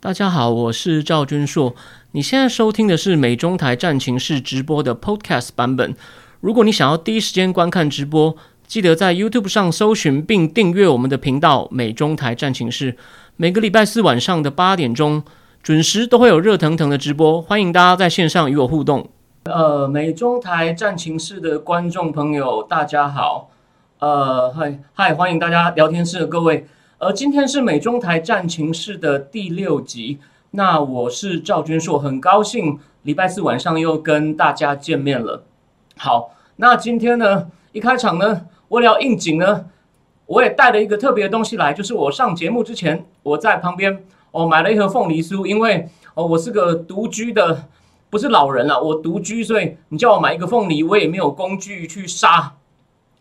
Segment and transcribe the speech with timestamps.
[0.00, 1.74] 大家好，我是赵君硕。
[2.12, 5.92] 你现在收听的是美中台战情室直播的 Podcast 版本。
[6.40, 12.96] 如果你想要第一时间观看直播，记得在 YouTube 上搜寻并订阅我们的频道“美中台战情室”。
[13.34, 15.24] 每个礼拜四晚上的八点钟
[15.64, 19.10] 准时都会有热腾腾的直播，欢迎大家在线上与我互动。
[19.46, 23.50] 呃，美中台战情室的观众朋友，大家好。
[23.98, 26.68] 呃，嗨嗨，欢迎大家聊天室的各位。
[26.98, 30.18] 呃，今天是美中台战情室的第六集。
[30.50, 35.44] 那我是赵君硕，很高兴礼拜四晚上又跟大家见面了。
[35.96, 39.66] 好，那今天呢，一开场呢，为了应景呢，
[40.26, 47.68] 我也带了一个特别的东西来，就是我上节目之前，我在旁边哦买了一盒凤梨酥，因为哦我是个独居的，
[48.10, 52.54] 不是老人啊，我独居，所以你叫我买一个凤梨，我也没有工具去杀，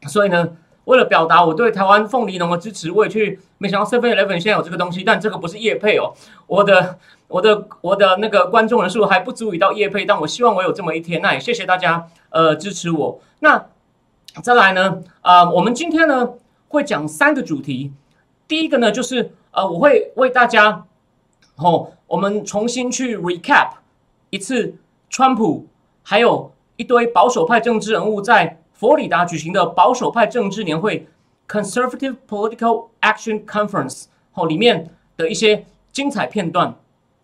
[0.07, 0.57] 所以呢。
[0.87, 6.13] 为了表达我对台湾凤梨农的支持，我也去没想到 Seven Eleven 现在有这个东西，但这个不是叶配哦。
[6.47, 11.21] 我的我的我的那个观众人数还不足以到叶配，但我希望我有这么一天。
[11.21, 13.19] 那也谢谢大家呃支持我。
[13.39, 13.65] 那
[14.41, 16.29] 再来呢啊，我们今天呢
[16.69, 17.91] 会讲三个主题。
[18.47, 20.85] 第一个呢就是呃我会为大家
[21.57, 23.71] 哦我们重新去 recap
[24.29, 24.75] 一次
[25.09, 25.67] 川普
[26.01, 28.61] 还有一堆保守派政治人物在。
[28.77, 31.07] 佛罗里达举行的保守派政治年会
[31.47, 36.75] （Conservative Political Action Conference） 哦，里面的一些精彩片段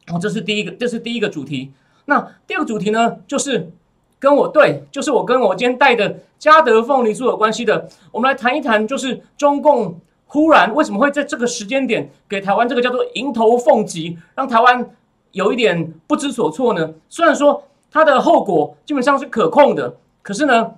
[0.07, 1.71] 哦，这是第一个，这是第一个主题。
[2.05, 3.71] 那第二个主题呢，就是
[4.17, 7.87] 跟我对，就是我跟我今天带的嘉德凤梨酥有关系的。
[8.11, 14.89] 我们来谈一谈，就是中共忽然为什么会在这个时间点给台湾这个叫做迎头凤击，让台湾
[15.33, 16.91] 有一点不知所措呢？
[17.09, 20.73] 虽然说它的后果基本上是可控的，可是呢？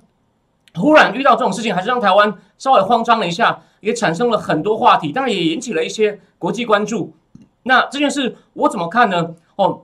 [0.76, 7.14] 突然遇到这种事情，还是让台湾稍微慌张了一下，也产生了很多话题，当然也引起了一些国际关注。
[7.64, 9.34] 那这件事我怎么看呢？
[9.56, 9.84] 哦，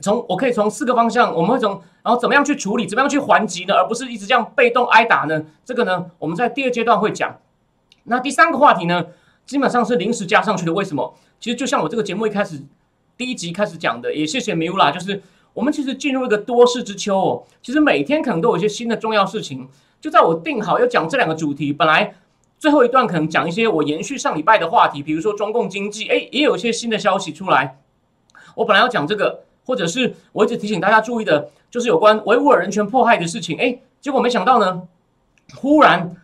[0.00, 3.74] 从我可以从四个方向，我们会从然后怎么样去处理，怎么样去还击呢？
[3.74, 5.42] 而不是一直这样被动挨打呢？
[5.64, 7.38] 这个呢，我们在第二阶段会讲。
[8.04, 9.06] 那第三个话题呢，
[9.46, 10.72] 基本上是临时加上去的。
[10.72, 11.14] 为什么？
[11.40, 12.62] 其实就像我这个节目一开始
[13.16, 15.22] 第一集开始讲的，也谢谢米乌拉，就是
[15.54, 19.66] 我们其实进入一个多事之秋哦，其实每天可能都有一些新的重要事情。
[20.06, 22.14] 就在我定好要讲这两个主题，本来
[22.60, 27.80] 最后一段可能讲一些我延续上礼拜的话题，比如说中共经济，哎，也有一些新的消息出来。
[28.54, 34.82] 我本来要讲这个，或者是我一直提醒大家注意的，就是有关维吾尔人权迫害的事情，哎，结果没想到呢，
[35.56, 36.14] 忽然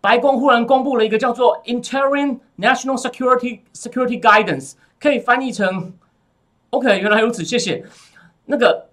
[0.00, 5.92] 白宫忽然公布了一个叫做 Interim National Security Security Guidance，可以翻译成
[6.70, 7.84] OK，原来如此，谢谢。
[8.46, 8.88] 那个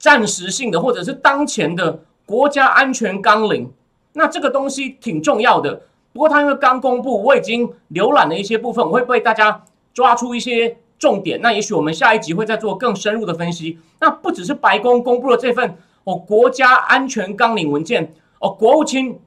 [0.00, 2.00] 暂时性的或者是当前的。
[2.26, 3.72] 国家安全纲领，
[4.14, 5.82] 那这个东西挺重要的。
[6.12, 9.62] 不过它因为刚公布，我已经浏览了一些部分，我会为大家
[9.94, 11.40] 抓出一些重点。
[11.40, 13.78] 那也许我们下一集会再做更深入的分析。
[14.00, 19.20] 那不只是白宫公布了这份哦国家安全纲领文件哦，国务卿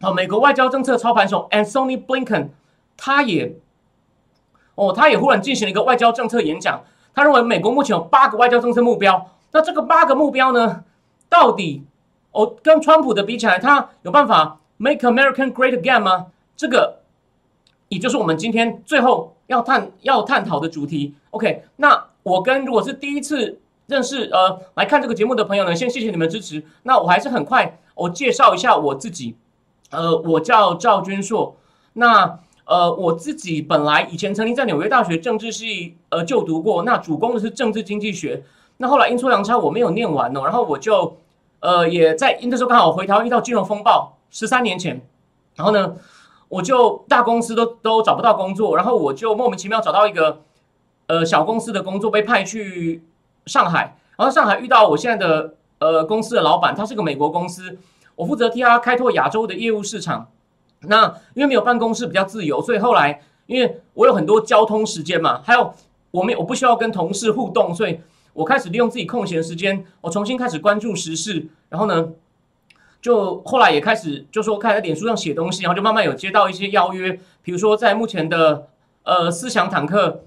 [0.00, 2.48] 哦美国外交政策操盘手 Antony Blinken
[2.96, 3.56] 他也
[4.76, 6.82] 哦他也忽然进行了一个外交政策演讲。
[7.14, 9.30] 他认为美国目前有八个外交政策目标。
[9.52, 10.84] 那这个八个目标呢，
[11.28, 11.84] 到底？
[12.36, 16.26] 哦，跟川普的比起来，他有办法 make American great again 吗？
[16.54, 16.98] 这个
[17.88, 21.14] 也就是我们今天最后要探要探讨的主题。
[21.30, 26.62] OK，那我跟如果是第一次认识呃来看这个节目的朋友呢，先谢谢你们支持。
[26.82, 29.34] 那我还是很快我介绍一下我自己。
[29.90, 31.56] 呃，我叫赵君硕。
[31.94, 38.44] 那呃我自己本来以前曾经在纽约大学政治系呃就读过，那主攻的是政治经济学。
[38.76, 41.16] 那后来阴错阳差我没有念完哦，然后我就。
[41.60, 45.00] 呃，也在那时候刚好回台湾遇到金融风暴，十三年前，
[45.54, 45.96] 然后呢，
[46.48, 50.42] 我就大公司都都找不到工作，然后我就莫名其妙找到一个
[51.06, 53.02] 呃小公司的工作，被派去
[53.46, 57.78] 上海，然后上海遇到我现在的呃公司的老板，他是个美国公司，
[58.14, 60.28] 我负责替他开拓亚洲的业务市场。
[60.80, 65.72] 那因为没有办公室比较自由，所以后来因为我有很多交通时间嘛，还有
[66.10, 67.98] 我没我不需要跟同事互动，所以。
[68.36, 72.12] 我开始利用自己空闲时间，我重新开始关注时事，然后呢，
[73.00, 78.68] 就后来也开始就说开始在脸书上写东西，然后就慢慢有接到一些邀约，比如说在目前的
[79.04, 80.24] 呃思想坦克、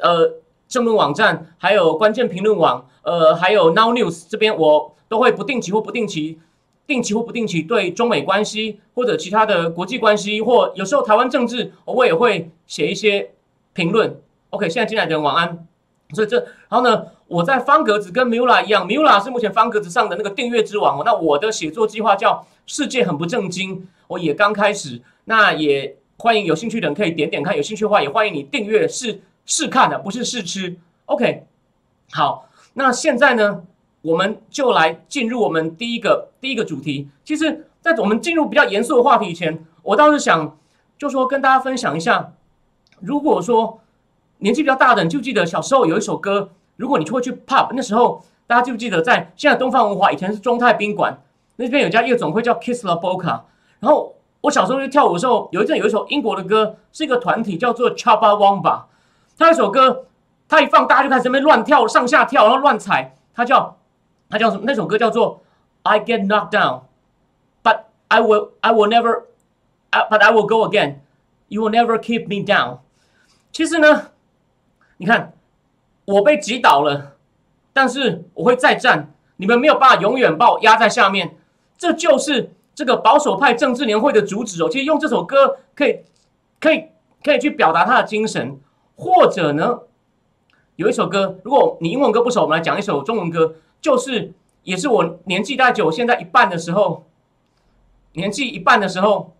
[0.00, 0.34] 呃
[0.68, 6.40] 政论网站，还有关键评论网，呃还有 Now News 这边，我都会不定期或不定期、
[6.86, 13.30] 定期或不定期对中美关系或者其他的国际关系，或有时候台湾政治，我也会写一些
[13.72, 14.20] 评论。
[14.50, 15.66] OK，现在进来的人晚安。
[16.14, 16.38] 所以这，
[16.68, 17.06] 然后呢？
[17.28, 21.02] 我在方格子跟 Mula 一样，Mula 是目前方格子上的那个订阅之王哦。
[21.04, 25.02] 那我的写作计划叫“世界很不正经”，我也刚开始。
[25.24, 30.76] 那也欢迎有兴趣的人可以点点看，有兴趣的话也欢迎你订阅试试看的，不是试吃
[31.06, 31.42] OK，
[32.12, 33.64] 好，那现在呢，
[34.02, 37.08] 我们就来进入我们第一个第一个主题。
[37.24, 40.56] 其实，在我们进入比较严肃的话题前，我倒是想
[40.96, 42.32] 就说跟大家分享一下，
[43.00, 43.80] 如果说
[44.38, 51.22] 年纪比较大的，你就记得小时候有一首歌，如果你会去 pub，那时候大家记不记得，在现在东方文化以前是中泰宾馆
[51.56, 53.42] 那边有家夜总会叫 Kiss La Boca，
[53.80, 54.12] 然后。
[54.42, 58.82] 我小时候去跳舞的时候，有一阵有一首英国的歌，是一个团体叫做 Chaba Wamba。
[59.36, 60.04] 他那首歌，
[60.46, 63.16] 他一放，大家就开始在那边乱跳，上下跳，然后乱踩。
[63.34, 63.76] 他叫
[64.30, 64.62] 他叫什么？
[64.64, 65.42] 那首歌叫做
[65.82, 70.98] I Get Knocked Down，But I Will I Will Never，But I Will Go Again。
[71.48, 72.78] You Will Never Keep Me Down。
[73.50, 74.10] 其实呢，
[74.96, 75.32] 你看
[76.04, 77.16] 我被击倒了，
[77.72, 79.12] 但是我会再战。
[79.36, 81.36] 你们没有办法永远把我压在下面。
[81.76, 82.52] 这就是。
[82.76, 86.00] 这个保守派政治年会的主旨哦，其实用这首歌可以，
[86.60, 86.88] 可以，
[87.24, 88.60] 可以去表达他的精神，
[88.96, 89.78] 或者呢，
[90.74, 97.06] 有一首歌，如果你英文歌不熟，我们来讲一首中文歌，就是也是我年纪大久，现在一半的时候，
[98.12, 99.34] 年纪一半的时候，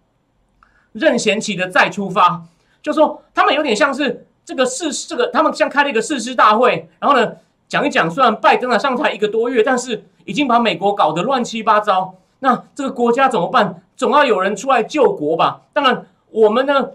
[0.92, 2.42] 任贤齐的再出发，
[2.80, 7.32] 就说他们有点像是这个誓，这个他们像开了一个誓师大会，然后呢
[7.68, 12.14] 讲一讲，虽然拜登啊上台一个多月，但是已经把美国搞得乱七八糟。
[12.38, 13.82] 那这个国家怎么办？
[13.96, 15.62] 总要有人出来救国吧。
[15.72, 16.90] 当然，我们呢，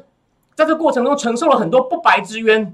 [0.55, 2.73] 在这过程中承受了很多不白之冤。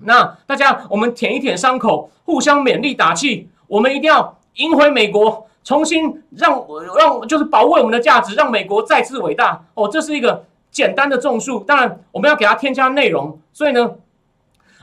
[0.00, 3.48] 那大家，我们舔一舔伤口，互相勉励打气。
[3.66, 6.64] 我们一定要赢回美国，重新让
[6.96, 9.62] 让就是保卫我们的价值，让美国再次伟大。
[9.74, 11.60] 哦，这是一个简单的种树。
[11.60, 13.38] 当然，我们要给它添加内容。
[13.52, 13.90] 所以呢，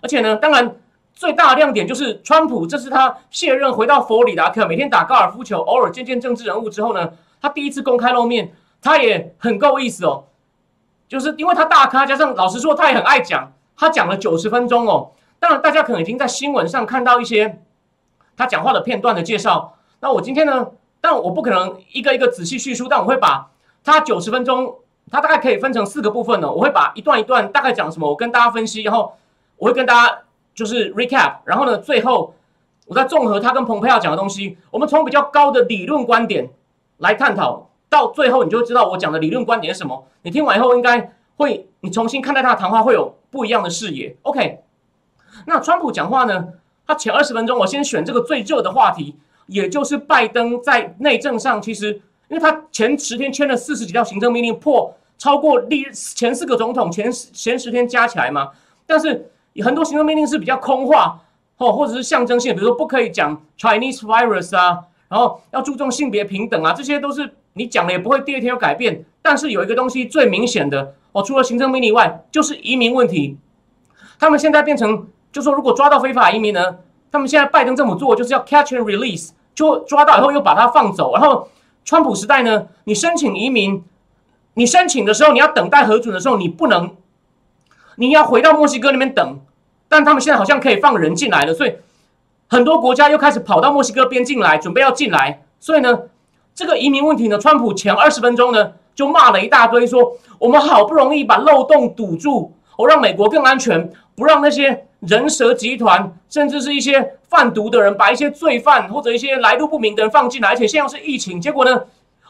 [0.06, 0.76] 而且呢，当然。
[1.18, 7.10] 最大的亮点就是川普，这是他卸任回到佛罗里达克，每天打高尔夫球，偶尔见见政治人物之后呢，
[7.42, 10.26] 他第一次公开露面，他也很够意思哦，
[11.08, 15.12] 就是因为他大咖，加上老实说他也很爱讲，他讲了九十分钟哦。
[15.40, 17.62] 当然大家可能已经在新闻上看到一些
[18.36, 20.68] 他讲话的片段的介绍，那我今天呢，
[21.00, 23.50] 但我不可能一个一个仔细叙述，但我会把
[23.86, 24.80] 他九十分钟，
[25.10, 29.16] 他大概可以分成四个部分呢，我会把一段一段大概讲什么，我跟大家分析，然后
[29.58, 30.20] 我会跟大家。
[30.56, 32.34] 就是 recap，然后呢，最后
[32.88, 36.50] 我再综合他跟蓬佩奥讲的东西，我们从比较高的理论观点
[37.00, 40.08] 来探讨，到最后你就知道我讲的理论观点是什么。
[40.22, 44.16] 你听完以后，应该会你重新看待他的谈话会有不一样的视野。
[44.22, 44.62] OK，
[45.46, 46.48] 那川普讲话呢，
[46.88, 49.18] 他前二十分钟我先选这个最热的话题，
[49.48, 51.92] 也就是拜登在内政上，其实
[52.30, 58.52] 因为他前十天签了四十几条行政命令，破超过历前四个总统前前十天加起来嘛，
[58.88, 59.30] 但是。
[59.62, 61.22] 很多行政命令是比较空话，
[61.58, 69.06] 哦，或者是象征性，比如说不可以讲 Chinese virus 啊，然后要注重性别平等啊，这些都是你讲了也不会第二天有改变。
[69.22, 73.38] 但是有一个东西最明显的，哦，除了行政命令外，就是移民问题。
[74.20, 76.78] 他们现在变成，就说如果抓到非法移民呢，
[77.12, 81.14] 他们现在拜登政府做就是要 catch and release，就抓到以后又把他放走。
[81.14, 81.48] 然后
[81.86, 83.82] 川普时代呢，你申请移民，
[84.56, 86.94] 你申请的时候你要等待核准的时候，你不能。
[87.96, 89.40] 你要回到墨西哥那边等，
[89.88, 91.74] 但他们现在好像可以放人进来了，所以
[92.48, 95.42] 很多国家又开始跑到墨西哥边境来，准备要进来。
[95.60, 96.00] 所以呢，
[96.54, 111.84] 这个移民问题呢，川普前二十分钟呢就骂了一大堆，说我们好不容易把漏洞堵住，我让美国更安全，不让那些人蛇集团，甚至是一些贩毒的人，把一些罪犯或者一些来路不明的人放进来，而且现在是疫情，结果呢，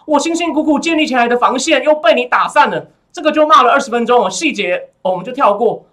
[0.06, 2.88] 我辛辛苦苦建立起来的防线又被你打散了。
[3.16, 5.86] 这个就骂了二十分钟哦，细节哦我们就跳过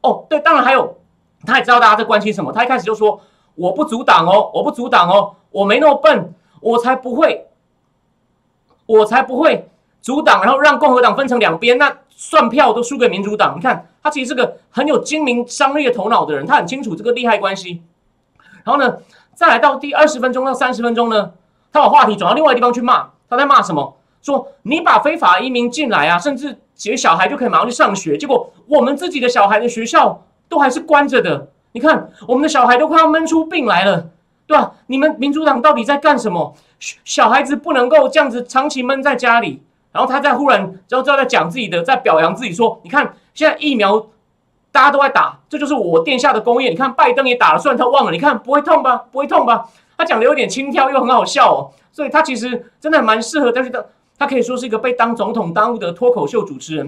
[0.00, 0.24] 哦。
[0.30, 0.96] 对，当然还有，
[1.44, 2.52] 他也知道大家在关心什么。
[2.52, 3.20] 他一开始就说
[3.56, 7.48] ：“我不阻挡哦，我不阻挡哦，我没那么笨，我才不会，
[8.86, 9.68] 我才不会
[10.00, 13.56] 阻挡，然后让共和党分成两边，那算票都输给民主党。
[13.56, 17.82] 你看，他其实是个很有精明商业头脑的人，他很清楚这个利害关系。
[18.62, 18.98] 然后呢，
[19.34, 21.32] 再来到第二十分钟到三十分钟呢，
[21.72, 23.96] 他把话题转到另外地方去骂，他在骂什么？
[24.22, 26.56] 说你把非法移民进来啊，甚至。
[26.78, 31.48] 几个小孩就可以马上去上学，结果我们自己的小孩的学校都还是关着的。
[31.72, 34.08] 你看，我们的小孩都快要闷出病来了，
[34.46, 34.72] 对吧？
[34.86, 36.54] 你们民主党到底在干什么？
[37.04, 39.62] 小孩子不能够这样子长期闷在家里。
[39.90, 44.06] 然后他在忽然就就在讲自己的，在表扬自己说：“你看，现在疫苗
[44.70, 46.70] 大家都在打，这就是我殿下的功业。
[46.70, 49.04] 你看，拜登也打了，虽然他忘了，你看不会痛吧？
[49.10, 49.66] 不会痛吧？
[49.96, 51.70] 他讲的有点轻佻，又很好笑哦。
[51.90, 53.84] 所以他其实真的蛮适合，但是他。
[54.18, 56.86] 他可以说是一个被当总统耽误的脱口秀主持人，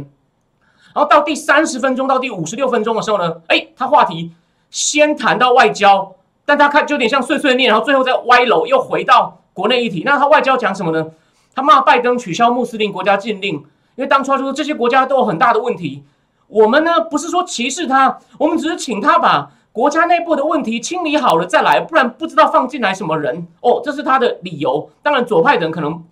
[0.94, 4.32] 然后到第三十分钟到第五十六分钟的时候呢，哎，他话题
[4.70, 10.02] 先谈到外交，但他看就有点像碎碎念，然后最后再歪楼又回到国内议题。
[10.04, 11.06] 那他外交讲什么呢？
[11.54, 16.04] 他骂拜登取消穆斯林国家禁令，因为当初他说这些国家都有很大的问题。
[16.48, 24.90] 我们呢不是说歧视他，我们只是请他把国家内部的问题清理好了再来，不然不知道放进来什么人哦，这是他的理由。
[25.02, 26.02] 当然，左派人可能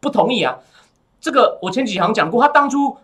[0.00, 0.58] 不同意啊。
[1.20, 2.96] 这个我前几行讲过，他当初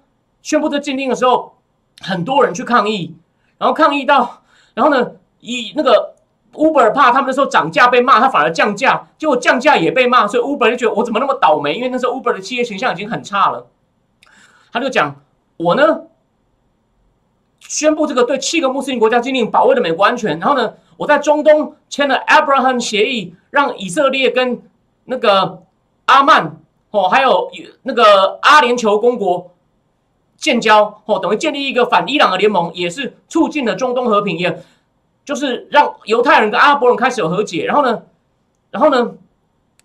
[0.42, 1.54] 宣布这禁令的时候，
[2.00, 3.16] 很多人去抗议，
[3.58, 4.42] 然后抗议到，
[4.74, 6.14] 然后呢，以那个
[6.52, 11.74] Uber 怕他们那时候涨价被骂，他反而降价，结果降价也被骂，所以 Uber 就觉得我怎么那么倒霉？
[11.74, 13.66] 因为那时候 Uber 的企业形象已经很差了。
[14.72, 15.20] 他就讲
[15.56, 16.02] 我呢。
[17.66, 20.38] 宣布这个对七个穆斯林国家禁令，保卫了美国安全。
[20.38, 24.62] 然后呢，我在中东签了 Abraham 协议，让以色列跟
[25.06, 25.62] 那个
[26.04, 26.60] 阿曼
[26.94, 27.50] 哦，还有
[27.82, 29.50] 那个阿联酋公国
[30.36, 34.62] 建交哦，等于建立一个反伊朗的联盟，也是促进了中东和平，也
[35.24, 37.64] 就是让犹太人跟阿拉伯人开始有和解。
[37.64, 38.02] 然后呢，
[38.70, 39.12] 然后呢，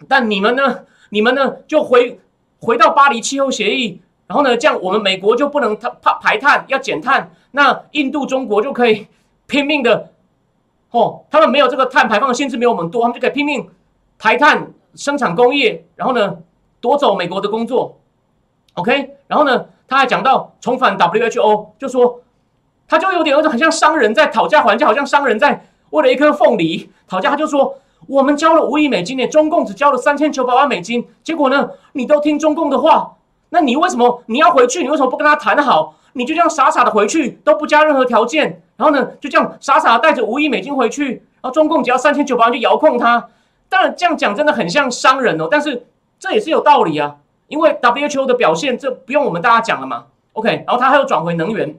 [0.08, 2.20] 但你们呢，你们呢就回
[2.60, 4.00] 回到巴黎气候协议。
[4.28, 7.32] 然后呢，这样我们美国就不能它怕排碳，要减碳。
[7.50, 9.08] 那印度、中国就可以
[9.48, 10.12] 拼命的，
[10.92, 13.68] 哦，他们没有这个碳排放的限制，没有我们多，他们就可以拼命
[14.20, 16.38] 排碳生产工业，然后呢
[16.82, 17.98] 夺走美国的工作。
[18.76, 22.22] OK，然后呢，他还讲到重返 WHO，就说
[22.88, 27.30] 他就有点有种很像商人在讨价还价，好像商人在为了一颗凤梨讨价。
[27.30, 27.76] 他就说
[28.08, 33.16] 我们交了五亿美金呢，中共只交了三千九百万美金，结果呢，你都听中共的话。
[33.50, 34.84] 那你为什么你要回去？
[34.84, 35.96] 你为什么不跟他谈好？
[36.14, 43.28] 你就这样傻傻的回去，都不加任何条件，然后呢，就这样傻傻的带着五亿美金回去，然后中共只要三千九百万就遥控他。
[43.68, 45.86] 当然这样讲真的很像商人哦，但是
[46.20, 47.16] 这也是有道理啊，
[47.48, 50.06] 因为 WHO 的表现这不用我们大家讲了嘛。
[50.34, 51.76] OK，然后他还有转回能源，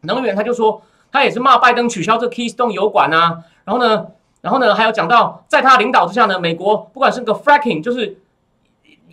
[0.00, 0.82] 能源他就说
[1.12, 4.06] 他也是骂拜登取消这 Keystone 油管啊，然后呢，
[4.40, 8.18] 然后呢还有讲到在他领导之下呢，美国不管是个 fracking 就是。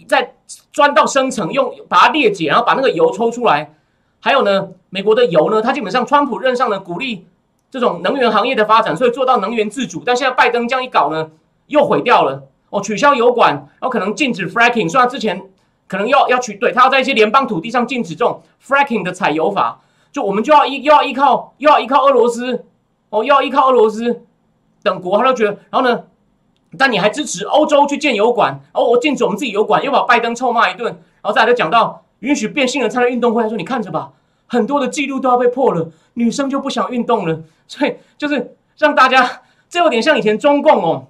[0.08, 0.34] 在
[0.72, 3.76] 钻到深层，用把它裂解，然后把那个油抽出来。
[4.20, 7.28] 还有呢，美国的油呢，它基本上川普任上呢，鼓励
[7.70, 10.02] 这种能源行业的发展，所以做到能源自主。
[10.04, 11.30] 但现在拜登这样一搞呢，
[11.68, 12.42] 又毁掉了。
[12.70, 15.42] 哦，取消油管，然后可能禁止 fracking，虽然之前
[15.88, 22.66] 可能要要取，对他要在一些联邦土地上禁止这种 fracking 的采油法，就我们就要依又要依靠又要依靠俄罗斯，
[23.10, 24.24] 哦，又要依靠俄罗斯
[24.84, 26.04] 等国，他都觉得，然后呢？
[26.78, 34.12] 但你还支持欧洲去建油管，然后我禁止我们自己油管，又把拜登臭骂一顿，然后再来就讲到允许变性人参加运动会，他说你看着吧，
[34.46, 41.08] 很多的记录都要被破了，女生就不想运动了，所以就是让大家，这有点像以前中共哦，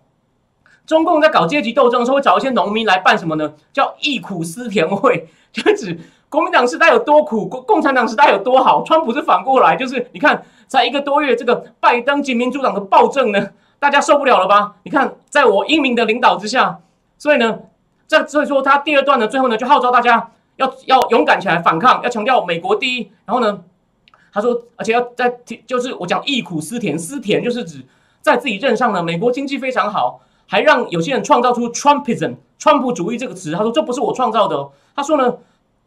[0.90, 3.54] 中共在搞阶级斗争的时候会找一些农民来办什么呢？
[3.72, 5.96] 叫忆苦思甜会， 就指
[6.30, 13.50] 国民党时代有多苦，共共产党时代有多好，川普是反过来，就是你看才一个多月，这个拜登及民主党的暴政呢。
[13.78, 14.74] 大家受不了了吧？
[14.82, 16.80] 你看，在我英明的领导之下，
[17.20, 17.60] 所以呢，
[18.08, 23.12] 这所以说他第二段呢，最后呢就号召大家要要勇敢起来反抗，要强调美国第一。
[23.26, 23.62] 然后呢，
[24.34, 25.34] 他说，而且要在
[25.68, 27.86] 就是我讲忆苦思甜，思甜就是指
[28.22, 30.20] 在自己任上呢，美国经济非常好，
[30.50, 33.52] 还让有些人创造出 Trumpism 川普主义这个词。
[33.52, 34.72] 他说这不是我创造的哦。
[34.96, 35.38] 他说呢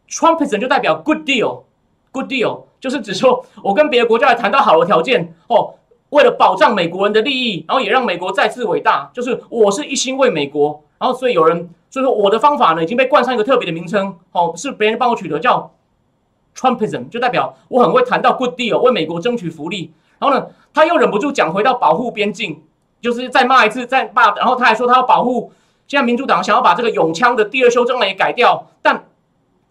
[0.09, 5.75] ，Trumpism 就代表 good deal，good deal 就是指说我跟别的国家来谈到好的条件哦。
[6.11, 10.83] 为了保障美国人的利益，然后也让美国再次伟大，就是我是一心为美国。
[10.99, 15.71] 然后所以有人所以说我的方法呢已经被冠上一个特别的名称，哦，是别人帮我取得叫
[16.55, 19.91] Trumpism，就代表我很会谈到 good deal，为美国争取福利。
[20.19, 22.61] 然后呢，他又忍不住讲回到保护边境，
[23.03, 24.33] 就是再骂一次，再骂。
[24.33, 25.51] 然后他还说他要保护，
[25.87, 28.67] 现在民主党想要把这个永枪的第二修正案也改掉。
[28.81, 29.03] 但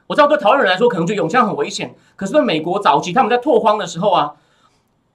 [0.06, 4.34] 我知道对台湾人来说，可能觉得永枪很危险，可是对美国早期他们在拓荒的时候啊。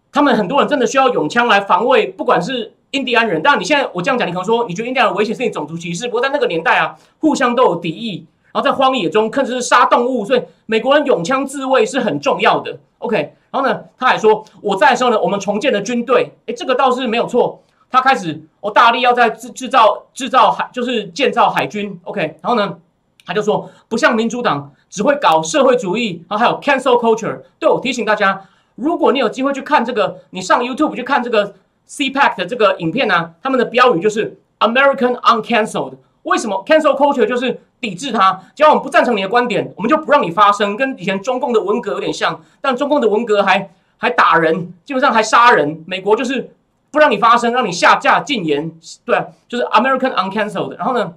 [0.10, 3.40] 他们很多人真的需要永枪来防卫，不管是印第安人。
[3.44, 6.08] 当然，你现在我这样讲，你可能说你觉得印第安人危险是你种族歧视。
[6.08, 12.80] 不过在那个年代啊，互相都有敌意，然后在荒野中，甚至是杀动物，所以美国人永枪自卫是很重要的。
[13.00, 17.62] OK，然后呢，他还说我在的时候呢，我们重建了军队，诶，这个倒是没有错。
[17.90, 22.00] 他开始我大力要在制制造制造海，就是建造海军。
[22.04, 22.78] OK，然后呢，
[23.26, 27.42] 他就说不像民主党只会搞社会主义，然后还有 cancel culture。
[27.60, 28.42] 对我提醒大家。
[28.76, 31.56] 如果你有机会去看这个，你上 YouTube 去看这个
[31.90, 35.94] CPAC 的这个影片呢，他们的标语就是 American Uncancelled。
[36.22, 38.40] 为什么 Cancel Culture 就是抵制它？
[38.54, 42.40] 只要我们不赞成你的观点，我们就不让你发声，跟以前中共的文革有点像。
[42.62, 45.84] 但中共的文革还还打人，基本上还杀人。
[45.88, 46.52] 美国就是
[46.92, 48.72] 不让你发声，让你下架禁言，
[49.06, 50.76] 对，就是 American Uncancelled。
[50.78, 51.14] 然后呢？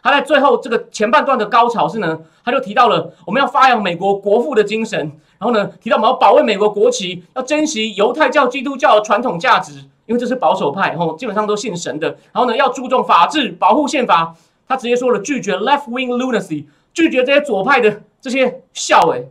[0.00, 4.98] 他在最后这个前半段的高潮是呢，他就提到了我们要发扬美国国父的精神，
[5.38, 9.72] 然后呢提到我们要保卫美国国旗，要珍惜犹太教、基督教的传统价值，
[10.06, 12.08] 因为这是保守派，吼，基本上都信神的。
[12.32, 14.34] 然后呢要注重法治，保护宪法。
[14.68, 19.28] 他直接说了拒绝 left wing lunacy，拒绝这些左派的这些笑诶。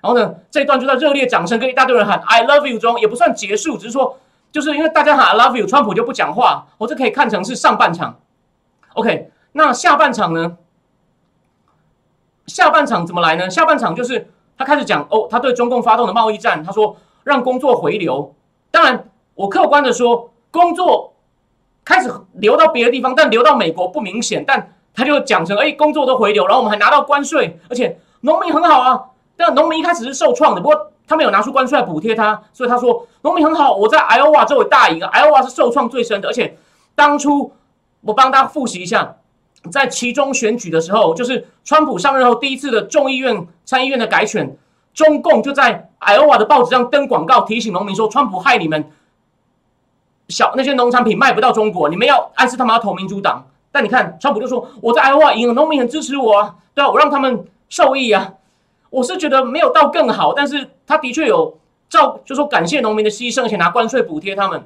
[0.00, 4.16] 然后呢这一段就在热烈掌声跟一大堆人喊 I love you 中也不算结束，只是说
[4.54, 8.20] 就是因为大家喊 I love you，川普就不讲话，我这可以看成是上半场。
[8.92, 10.56] OK，那下半场呢？
[12.46, 13.50] 下半场怎么来呢？
[13.50, 18.32] 下半场就是他开始讲哦，他对中共发动的贸易战，他说让工作回流。
[18.70, 21.14] 当然，我客观的说，工作
[21.84, 24.44] 开始流到别的地方，但流到美国不明显。
[24.46, 29.06] 但他就讲成哎，工作都回流，然后我们还拿到关税，而且农民很好啊。
[29.36, 33.74] 但农民一开始是受创的，不过他们有拿出关税来补贴他，所以他说农民很好。
[33.74, 36.56] 我在 Iowa 周围大赢，Iowa 是受创最深的，而且
[36.94, 37.52] 当初
[38.02, 39.16] 我帮大家复习一下。
[39.72, 44.54] 在其中选举的时候，就是川普上任后第一次的众议院、参议院的改选，
[44.92, 48.90] 中共就在艾欧瓦的报纸上登广告，提醒农民说：“川普害你们
[50.28, 58.34] 小那些农产品卖不到中国，你们要暗示他们要投民主党。”但你看，川普就说：“我在艾欧瓦赢了，农民很支持我啊，对啊，我让他们受益啊。”
[58.94, 61.58] 我是觉得没有到更好，但是他的确有
[61.88, 64.62] 照，就说感谢农民的牺牲，而且拿关税补贴他们。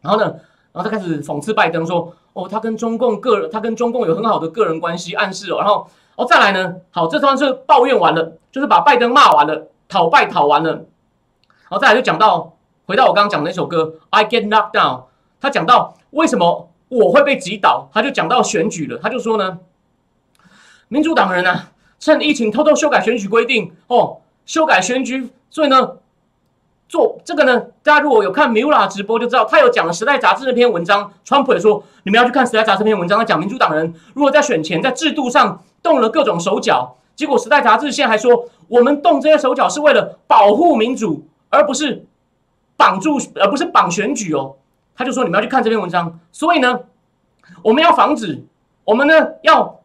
[0.00, 0.24] 然后呢，
[0.72, 2.14] 然后他开始讽刺拜登说。
[2.36, 5.56] 哦，他跟中共个人，他跟中共有很好的个人关系，暗示哦。
[5.56, 6.74] 然后，哦，再来呢？
[6.90, 10.72] 好，这段是抱怨完了，就是把拜登骂完了，讨拜讨完了。
[10.72, 12.52] 然后再来就讲到，
[12.84, 14.98] 回到我刚刚讲的那首歌《I Get Knocked Down》，
[15.40, 18.98] 他讲到为什么我会被击倒，他就讲到选举了。
[19.02, 19.60] 他就说呢，
[20.88, 21.68] 民主党人呢，
[21.98, 25.96] 趁疫情偷偷修改选举规定，哦，修改选举，所以呢。
[26.88, 27.60] 做这个呢？
[27.82, 31.12] 大家如果有看 Mula 直播就知道，他有讲了《时代》杂志那篇文章。
[31.24, 36.96] 川普也说，你们要去看《时代》杂志那篇文章，他讲民主党人如果在选前在制度上动了各种手脚。
[37.16, 42.06] 结果，《时代》杂志现在还说，我们动这些手脚是为了保护民主，而不是
[42.76, 44.54] 绑住，而不是绑选举哦。
[44.94, 46.20] 他就说，你们要去看这篇文章。
[46.30, 46.82] 所以呢，
[47.62, 48.44] 我们要防止，
[48.84, 49.75] 我们呢要。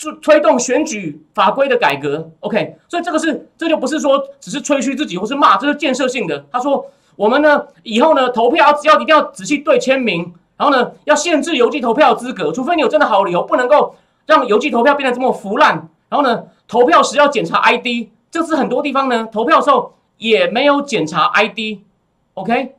[0.00, 6.44] 推推动选举法规的改革，OK，所以这个是这就不是说只是吹嘘自己或是骂，这是建设性的。
[6.52, 6.86] 他说
[7.16, 15.88] 我们呢以后呢投票只要一定要仔细对签名，然后呢要限制邮寄投票资格，除非你有真的好理由，不能够让邮寄投票变得这么腐烂。
[16.08, 22.76] 然后呢投票时要检查 ID，这次很多地方呢投票时候也没有检查 ID，OK，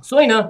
[0.00, 0.48] 所以呢。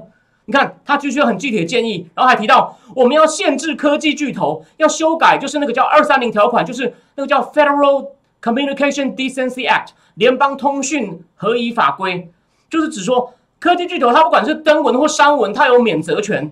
[0.51, 8.09] 你看，他继续很具体的建议，然后还提到我们要限制科技巨头，要修改，就是那个叫二三零条款，就是那个叫 Federal
[8.43, 12.29] Communication Decency Act 联邦通讯合宜法规，
[12.69, 16.51] 就是指说科技巨头，它不管是登文或删文，它有免责权，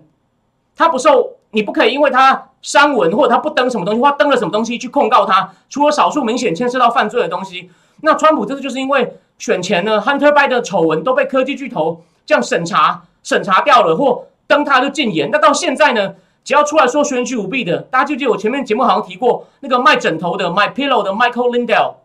[0.76, 7.68] 它不受，你不可以因为它删文或者它不登什么东西，或登了什么东西去控告它，除了少数明显牵涉到犯罪的东西。
[8.02, 13.02] 那川普这次就是因为选前呢，Hunter Biden 的丑闻都被科技巨头这样审查。
[13.28, 16.14] 审查掉了或登他就禁言，那到现在呢？
[16.42, 21.96] 只要出来说选举舞弊的，大家记不记得我前面节目好像提过那个卖枕头的 My Pillow 的 Michael Lindell，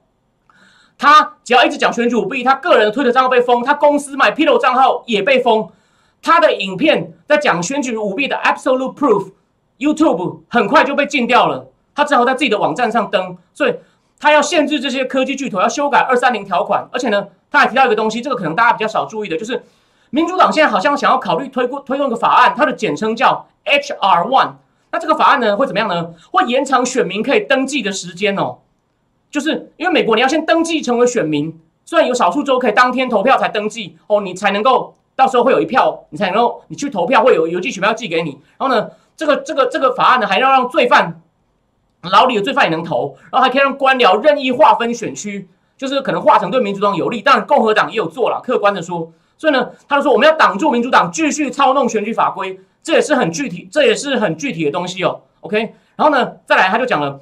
[0.98, 5.70] 他只要一直讲选举舞弊，他个人的推特账号被封，他公司 My Pillow 账号也被封，
[6.22, 13.74] 他的影片在讲选举舞弊的 Absolute Proof，YouTube 很快就被禁掉了，他只好在自己的网站上登，所以
[14.20, 19.64] 他要限制这些科技巨头，要修改二三零条款，而且呢，他还提到一个东西，这个可能大家比较少注意的，就是。
[20.14, 24.26] 民主党现在好像想要考虑推过推动一个法案，它的简称叫 H.R.
[24.26, 24.52] One。
[24.92, 26.14] 那这个法案呢会怎么样呢？
[26.32, 28.60] 会延长选民可以登记的时间哦。
[29.32, 38.40] 就是因为美国你要先登记成为选民，虽然有少数州可以当天投票才登记哦，你才能够到时候会有一票，你才能够你去投票会有邮寄选票寄给你。
[38.60, 41.20] 然后呢，这个这个这个法案呢还要让罪犯
[42.04, 48.40] 牢里的罪犯也能投，然后还可以让官僚任意划分选区，就是可能划成对民主党有利，但共和党也有做了。
[48.44, 49.12] 客观的说。
[49.44, 55.20] 所以呢，他就说我们要挡住民主党继续操弄选举法规，这也是很具体，这也是很具体的东西哦。
[55.42, 55.60] OK，
[55.98, 57.20] 然后呢，再来他就讲了，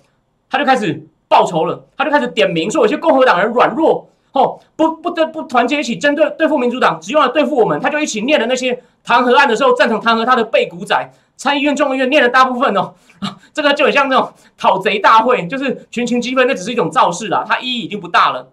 [0.47, 12.93] 他就开始报仇了，他就开始点名说有些共和党人软弱，哦，不不得不团结一起针对对付民主党，只用来对付我们，他就一起念了那些弹劾案的时候赞成弹劾他的背骨仔，参议院、众议院念了大部分哦，
[13.51, 18.47] 这个就很像那种讨贼大会，就是群情激愤，那只是一种造势啦，它意义已经不大了。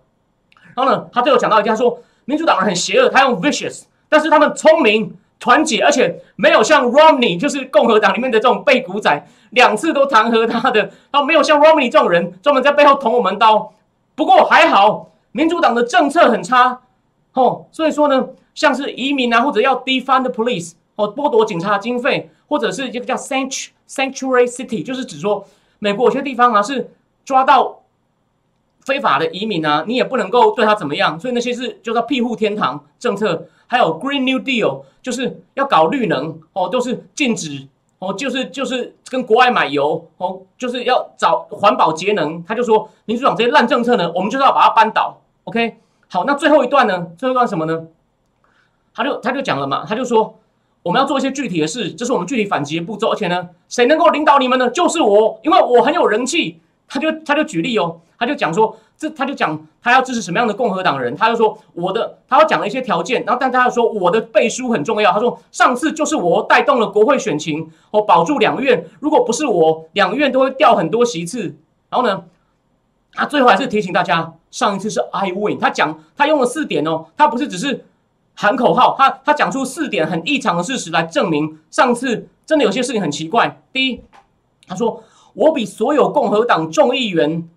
[0.74, 1.98] 然后呢，他最后讲到一句，他说。
[2.28, 13.72] 民主党人很邪恶，他用 vicious，但是他们聪明、团结，而且没有像 Romney，就是共和党里面的这种背骨仔，两次都弹劾他的，他没有像 Romney 这种人专门在背后捅我们刀。
[14.14, 16.80] 不过还好，民主党的政策很差，
[17.32, 25.46] 哦，所以说呢，像是移民啊，或者要 defund police，哦，剥夺警察经费，或者是一个叫 sanctuary city，就是指说
[25.78, 26.90] 美国有些地方啊是
[27.24, 27.77] 抓到。
[28.88, 42.42] 非法的移民啊，你也不能够对他怎么样，所以那些是叫做庇护天堂政策，还有 Green New Deal，就是要搞绿能哦，都是禁止哦，就是就是跟国外买油哦，就是要找环保节能。
[42.44, 45.20] 他就说，民主党这些烂政策呢，我们就是要把它扳倒。
[45.44, 45.76] OK，
[46.08, 47.08] 好，那最后一段呢？
[47.18, 47.86] 最后一段什么呢？
[48.94, 50.38] 他就他就讲了嘛，他就说，
[50.82, 53.10] 我们要做一些具体的事，这是我们具体反击的步骤。
[53.10, 54.70] 而且呢，谁能够领导你们呢？
[54.70, 56.60] 就是我，因为我很有人气。
[56.90, 65.12] 他就他就举例哦，他就讲说，这他就讲他要支持什么样的共和党人，他就说我的他要讲了一些条件，然后但他又说我的背书很重要。
[65.12, 71.54] 他说上次就是我带动了国会选情，我保住两院，如果不是我，两院都会掉很多席次。
[71.88, 72.24] 然后呢，
[73.12, 75.58] 他最后还是提醒大家，上一次是 I win。
[75.58, 77.84] 他讲他用了四点哦，他不是只是。
[78.40, 83.60] 喊口号，他他讲出四点很异常的事实来证明上次真的有些事情很奇怪。
[83.72, 84.00] 第一，
[84.68, 85.02] 他说
[85.34, 87.48] 我比所有共和党众议员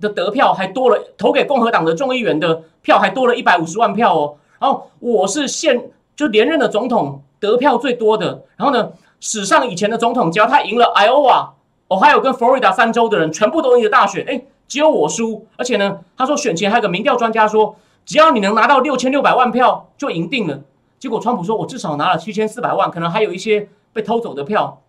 [0.00, 4.36] 的得票还多了，投给共和党的众议员的票还多了一百五十万票哦。
[4.58, 8.44] 然后我是现就连任的总统得票最多的。
[8.56, 11.48] 然后呢，史上以前的总统只要他赢了 Iowa、
[11.88, 15.46] 哦还有跟佛罗里达三州的人全部都赢了大选，哎，只有我输。
[15.56, 17.76] 而且呢，他说选前还有个民调专家说。
[18.06, 20.60] 只要你能拿到六千六百万票，就赢定了。
[20.98, 24.82] 结果川普说：“我至少拿了七千四百万，可能还有一些被偷走的票。”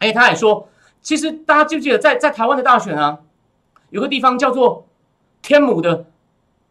[0.00, 0.68] 哎，他还说
[1.00, 3.20] ：“其实大家记不记得，在在台湾的大选啊，
[3.90, 4.86] 有个地方叫做
[5.42, 6.06] 天母的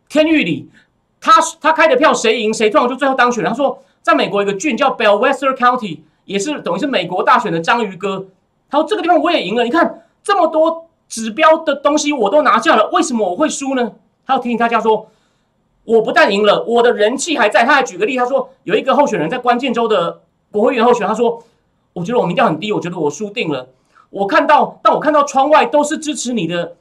[0.10, 0.70] 天域里，
[1.20, 3.50] 他他开的票谁赢谁中就最后当选了。
[3.50, 8.26] 他说，在美国一个郡叫 b e l l w e s t e r County，也是等于是美国大选的章鱼哥。
[8.70, 9.64] 他说这个地方我也赢了。
[9.64, 13.94] 你看这么多指标的东西我都拿下了，为什么我会输呢？
[14.26, 15.10] 他要提醒大家说。”
[15.88, 17.64] 我不但赢了，我的人气还在。
[17.64, 20.20] 他还举个例，他说有一个候选人在关键州的
[20.52, 21.42] 国会议员候选，他说
[21.96, 23.70] ：“我觉得我民调很低，我觉得我输定了。
[24.10, 26.76] 我看到，但我看到窗外都是支持你的，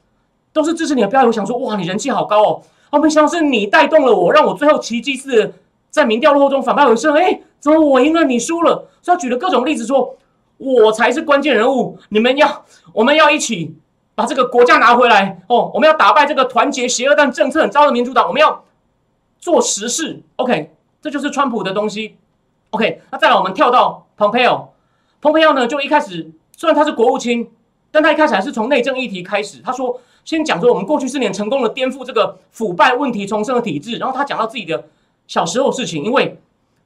[0.57, 1.27] 都是支持你的标语。
[1.27, 2.61] 我想说，哇，你人气好高哦！
[2.89, 5.53] 哦，没想是你带动了我，让我最后奇迹似的
[5.91, 7.13] 在民调落后中反败为胜。
[7.15, 8.87] 哎，怎么我赢了，你输了？
[9.01, 10.17] 所以举了各种例子，说
[10.57, 11.99] 我才是关键人物。
[12.09, 13.75] 你们要，我们要一起
[14.15, 15.69] 把这个国家拿回来哦！
[15.73, 18.27] 我们要打败这个团结邪恶但政策很糟的民主党。
[18.27, 18.63] 我们要。”
[19.39, 22.17] 做实事，OK，这就是川普的东西
[22.71, 23.01] ，OK。
[23.11, 27.47] 那再来，我们跳到 Pompeo，Pompeo 呢，就一开始虽然他是国务卿，
[27.91, 29.61] 但他一开始还是从内政议题开始。
[29.63, 34.83] 他说，先讲说我们过去四年成功的颠覆这个腐败问题重生的体制，然后他讲到自己的
[35.25, 36.37] 小时候事情，因为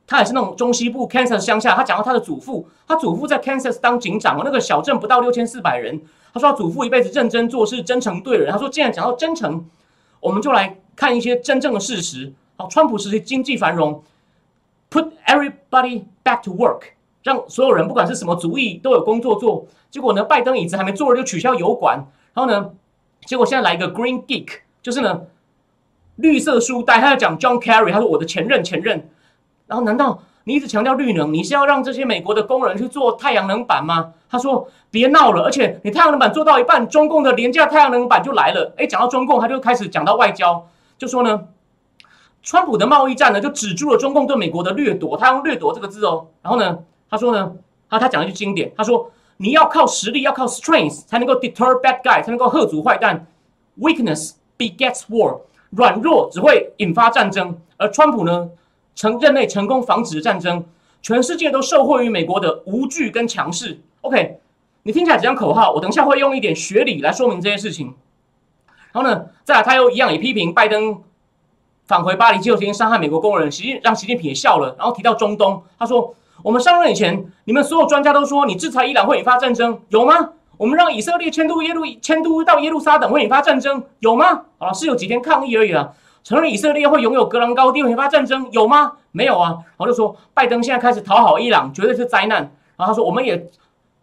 [0.06, 6.00] 他也是那种中西部 Kansas 乡下，他讲到他的祖父，他祖父在 Kansas 当警长，那个小镇不到六千四百人。
[6.32, 8.52] 他说他祖父一辈子认真做事，真诚对人。
[8.52, 9.66] 他说，既然讲到真诚，
[10.20, 12.32] 我们就来看一些真正的事实。
[12.58, 14.04] 好川普时期经济繁荣
[14.92, 16.82] ，put everybody back to work，
[17.24, 19.66] 让所有人不管是什么族裔都有工作做。
[19.90, 21.98] 结果呢，拜登椅子还没坐了就取消油管，
[22.36, 22.70] 然后呢，
[23.26, 25.22] 结果现在来一个 green geek，就是呢
[26.16, 29.10] 绿色书呆，他要讲 John Kerry，他说我的前任前任。
[29.68, 34.14] 然后难道你一直强调绿能，你是要让这些美国的工人去做太阳能板吗？
[34.30, 38.74] 他说别闹了，而且你太阳能板做到一半，中共的廉价太阳能板就来了。
[38.78, 41.48] 哎，讲到中共，他就开始讲到外交，就说呢。
[42.44, 45.16] 川普的贸易战呢，就止住了中共对美国的掠夺。
[45.16, 46.26] 他用“掠夺”这个字哦。
[46.42, 47.52] 然后呢，他说呢，
[47.88, 53.26] 他他讲一句经典，他说：“你要靠实力，要靠 strength 才能够 deter bad guy，才能够吓阻坏蛋。
[53.80, 57.60] Weakness begets war，软弱只会引发战争。
[57.78, 58.52] 而川普呢，
[58.94, 60.64] 成任内成功防止战争，
[61.02, 63.82] 全世界都受惠于美国的无惧跟强势。
[64.02, 64.40] OK，
[64.84, 67.96] 你听起来只像口号，我等一下会用一点学理来说明这件事情。
[68.92, 71.02] 然后呢，再来他又一样也批评拜登。
[71.88, 74.76] 返回巴黎，就天伤害美国工人，习近让习近平也笑了。
[74.78, 80.30] 然后提到中东，他说：“我们上任以前，你们所有专家都说你制裁伊朗会引发战争，有吗？
[80.58, 84.42] 我们让以色列迁都耶路迁都到耶路撒冷会引发战争，有吗？
[84.58, 85.90] 啊，是有几天抗议而已啊。
[86.24, 88.94] 承认以色列会拥有格兰高地会引发战争，有吗？
[89.12, 89.50] 没有啊。
[89.50, 92.42] 然后就说拜登现在开始讨好伊朗，绝对是灾难。
[92.78, 93.48] 然后他说我们也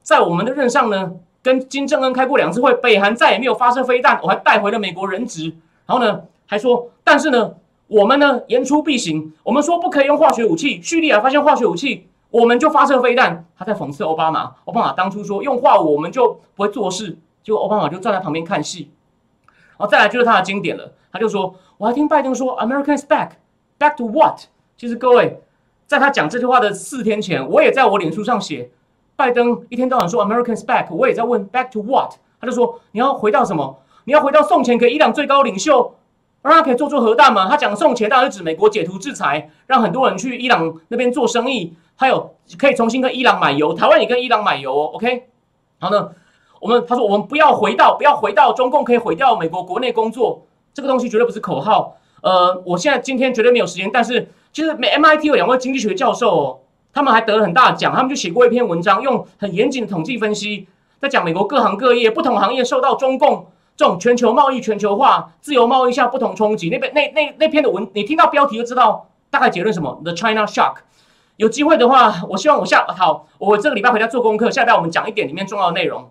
[0.02, 5.54] 在我们的任上呢，跟金正恩开过两次会，北韩再也没有发射飞弹，我还带回了美国人质。
[5.86, 7.52] 然后呢，还说，但是呢。”
[7.88, 13.46] 我们呢言出必行，我们说不可以用化学武器，叙利亚发现化学武器，我们就发射飞弹。
[13.56, 18.90] 他在讽刺奥巴马，奥巴马当初说用化武我们就不会做事，结果奥巴马就站在旁边看戏。
[19.46, 24.40] 然后再来就是他的经典了，他就说我还听拜登说 Americans back，back to what？
[24.76, 25.40] 其实各位
[25.86, 28.70] 在他讲这句话的四天前，我也在我脸书上写，
[29.16, 32.14] 拜登一天到晚说 Americans back，我也在问 back to what？
[32.40, 33.78] 他就说你要回到什么？
[34.04, 35.94] 你要回到送钱给伊朗最高领袖？
[36.40, 37.48] 让他可以做出核弹吗？
[37.48, 44.92] 他讲送钱当然是指美国解除制裁，让很多人去伊朗那边做生意，还有可以重新跟伊朗买油，台湾也跟伊朗买油哦。
[44.94, 45.24] OK，
[45.80, 46.10] 然后呢，
[46.60, 51.96] 我们他说我们不要回到不要回到中共可以毁掉美国国内工作，这个东西绝对不是口号。
[52.22, 56.58] 呃，我现在今天绝对没有时间，但是其实美 MIT 有两位经济学教授，哦，
[56.92, 60.68] 他们还得了很大的奖，他们就写过一篇文章，用很严谨的统计分析，
[61.00, 63.46] 在讲美国各行各业不同行业受到中共。
[63.76, 70.78] 这种全球贸易全球化、自由贸易下不同冲击，那边那那那篇的文，你听到标题就知道大概结论什么？The China Shock，
[71.38, 76.10] 有机会的话，我希望我下好，我这个礼拜回家做功课，下礼拜我们讲一点里面重要的内容。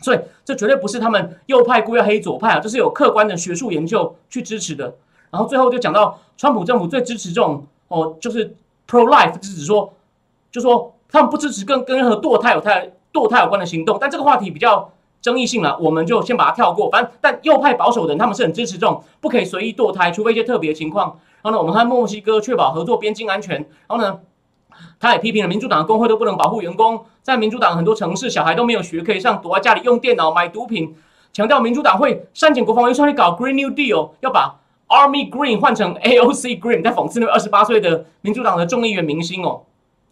[0.00, 4.94] 所以这绝对不是他们右派故意黑左派啊，这是有客观的学术研究去支持的。
[5.32, 8.54] 然后最后就讲到，川普政府最支持这种哦，就是
[8.88, 9.92] pro life，就是指说，
[10.52, 13.98] 就说他们不支持跟跟任何堕胎有胎堕胎有关的行动。
[14.00, 14.88] 但这个话题比较
[15.20, 16.88] 争议性了，我们就先把它跳过。
[16.88, 21.18] 反正但右派保守的人他们是很支持这种不可以随意堕胎，除非一些特别情况。
[21.42, 23.56] 然后呢，我们和墨西哥确保合作边境安全。
[23.88, 24.20] 然后呢，
[25.00, 30.94] 他也批评了民主党的工会都不能保护员工，在民主党很多城市，小孩都没有学可以上，躲在家里用电脑买毒品。
[31.32, 34.56] 强调民主党会删减国防预算，去搞 Green New Deal，要把
[34.88, 39.62] Army Green 换成 AOC Green，在讽刺那个二十八岁的民主党的众议员明星哦。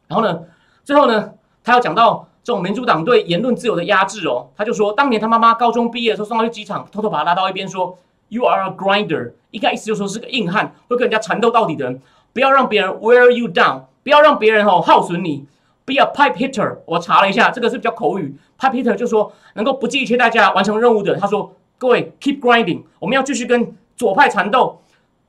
[0.06, 0.40] 然后呢，
[0.84, 1.32] 最后呢，
[1.64, 4.48] 他要讲到这种民主党对言论自由的压制哦。
[4.56, 7.98] 他就说，当年他妈妈高中毕业的时候送他去机场，偷偷把他拉到一边说
[8.28, 12.00] ：“You are a grinder。”应该意思就是说是个硬汉，会跟人家缠斗到底的人。
[12.34, 15.44] 不要让别人 wear you down，不要让别人哦耗损你。
[15.84, 16.78] Be a pipe hitter。
[16.86, 18.36] 我查了一下，这个是比较口语。
[18.56, 21.16] pipe hitter 就说能够不计一切代价完成任务的。
[21.16, 24.80] 他说：“各位 keep grinding，我们要继续跟左派缠斗。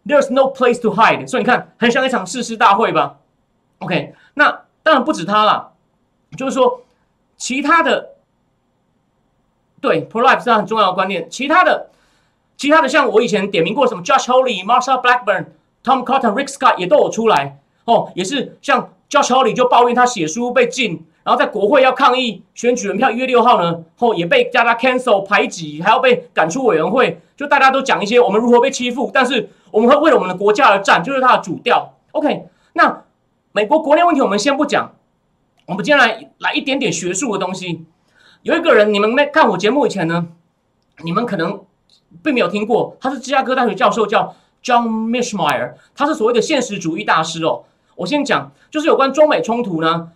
[0.05, 3.15] There's no place to hide。”所以你看，很像一场誓师大会吧
[3.79, 5.71] ？OK，那当然不止他了，
[6.37, 6.83] 就是说
[7.35, 8.09] 其他的，
[9.81, 11.27] 对 pro life 是很重要的观念。
[11.31, 11.89] 其他的，
[12.55, 15.47] 其他的像我以前点名过什么 Josh Hawley、Marsha Blackburn。
[15.83, 27.21] Tom Cotton、Rick Scott 也都有出来哦，也是像 Josh Hawley 就抱怨他写书被禁，然后在国会要抗议选举人票，一月六号呢，后也被加他 cancel 排挤，还要被赶出委员会。
[27.37, 31.93] 就大家都讲一些我们如何被欺负，但是我们会为了我们的国家而战，就是他的主调。
[32.11, 33.03] OK，那
[33.53, 34.91] 美国国内问题我们先不讲，
[35.67, 37.85] 我们接下来来一点点学术的东西。
[38.41, 40.27] 有一个人，你们没看我节目以前呢，
[41.05, 41.61] 你们可能
[42.21, 44.35] 并没有听过，他是芝加哥大学教授，叫。
[44.63, 47.63] John Mishmeyer，他是所谓的现实主义大师哦。
[47.97, 50.09] 我先讲，就是有关中美冲突呢，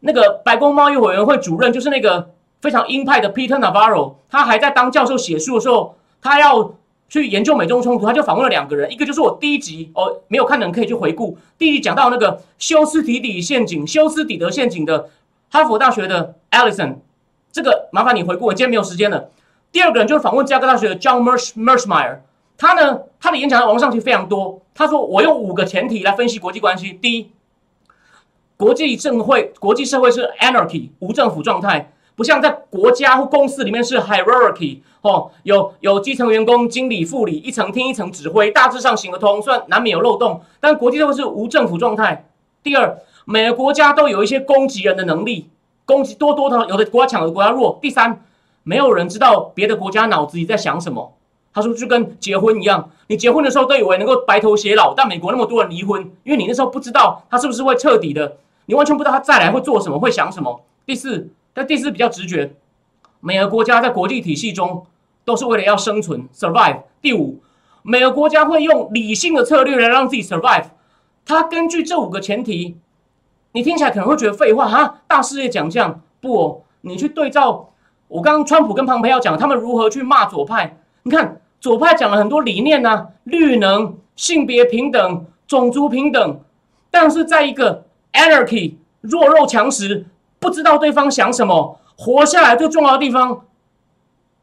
[0.00, 6.74] 那个白宫贸易委员会主任就是那个非常鹰派的 Peter Navarro，他还在当教授写书的时候，他要
[7.08, 15.10] 去研究美中冲突，他就访问了两个人，一个就是我第一集哦，没有看的人可以去回顾，第一集讲到那个休斯底底陷阱、休斯底德陷阱的
[15.50, 16.96] 哈佛大学的 Allison，
[17.52, 19.28] 这个麻烦你回顾，我今天没有时间了。
[19.70, 22.20] 第二个人就是访问芝加哥大学的 John Mishmeyer。
[22.58, 24.60] 他呢，他的演讲在网上其实非常多。
[24.74, 26.92] 他说：“我用五个前提来分析国际关系。
[26.92, 27.30] 第一，
[28.56, 42.28] 国际政会、国际社会是 anarchy 无政府状态，不像在国家或公司里面是 hierarchy 哦，有有基层员工、经理、副理，一层听一层指挥，大致上行得通，虽然难免有漏洞，但国际社会是无政府状态。
[42.64, 45.48] 第二，每个国家都有一些攻击人的能力，
[45.84, 47.78] 攻击多多的，有的国家强，有的国家弱。
[47.80, 48.24] 第三，
[48.64, 51.14] 没有人知道别的国家脑子里在想什么。”
[51.58, 60.60] 他说：“就跟结婚一样，你结婚的时候都以为能够白头偕老，但美国那么多人离婚，因为你那时候不知道他是不是会彻底的，你完全不知道他再来会做什么，会想什么。
[60.86, 62.52] 第四，但第四比较直觉，
[63.18, 64.86] 每个国家在国际体系中
[65.24, 66.82] 都是为了要生存 （survive）。
[67.02, 67.42] 第五，
[67.82, 70.66] 每个国家会用理性的策略来让自己 survive。
[71.26, 72.76] 他根据这五个前提，
[73.50, 76.62] 你听起来可能会觉得废话哈，大事业奖项不？
[76.82, 77.70] 你去对照
[78.06, 86.40] 我刚刚川普跟庞培要讲他们如何去骂左派。”你看，左派讲了很多理念呐，绿能、性别平等、种族平等，
[86.90, 90.06] 但是在一个 anarchy 弱肉强食，
[90.38, 93.44] 不知道对方想什么，活下来最重要的地方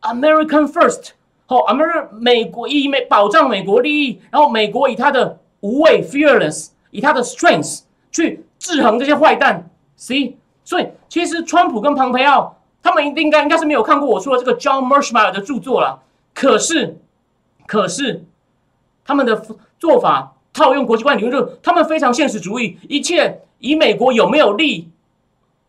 [0.02, 1.12] ，American first，
[1.46, 16.02] 好，American 美国以美保障美国利益，然后美国以他的无畏 fearless，以他的 strength 去制衡这些坏蛋，see，所以其实川普跟庞培奥他们应该应该是没有看过我说的这个 John Marshall 的著作了。
[16.34, 16.98] 可是，
[17.68, 18.24] 可是，
[19.04, 19.44] 他们的
[19.80, 24.90] 做法套用国际关系理论，就他们非常现实主义，一切以美国有没有利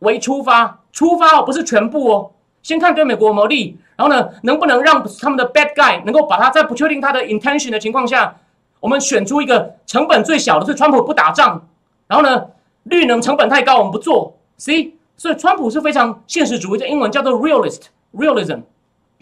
[0.01, 2.31] 为出发，出发哦，不是全部哦，
[2.63, 8.37] 先看对美国有没有利，然后呢，能不能让他们的 bad guy 能够把他在不确定他的 intention 的情况下，
[8.81, 11.67] 我们选出一个成本最小的，是川普不打仗，
[12.07, 12.47] 然后呢，
[12.85, 18.61] 绿能成本太高，我们不做，C，所以川普是非常现实主义，的英文叫做 realist，realism，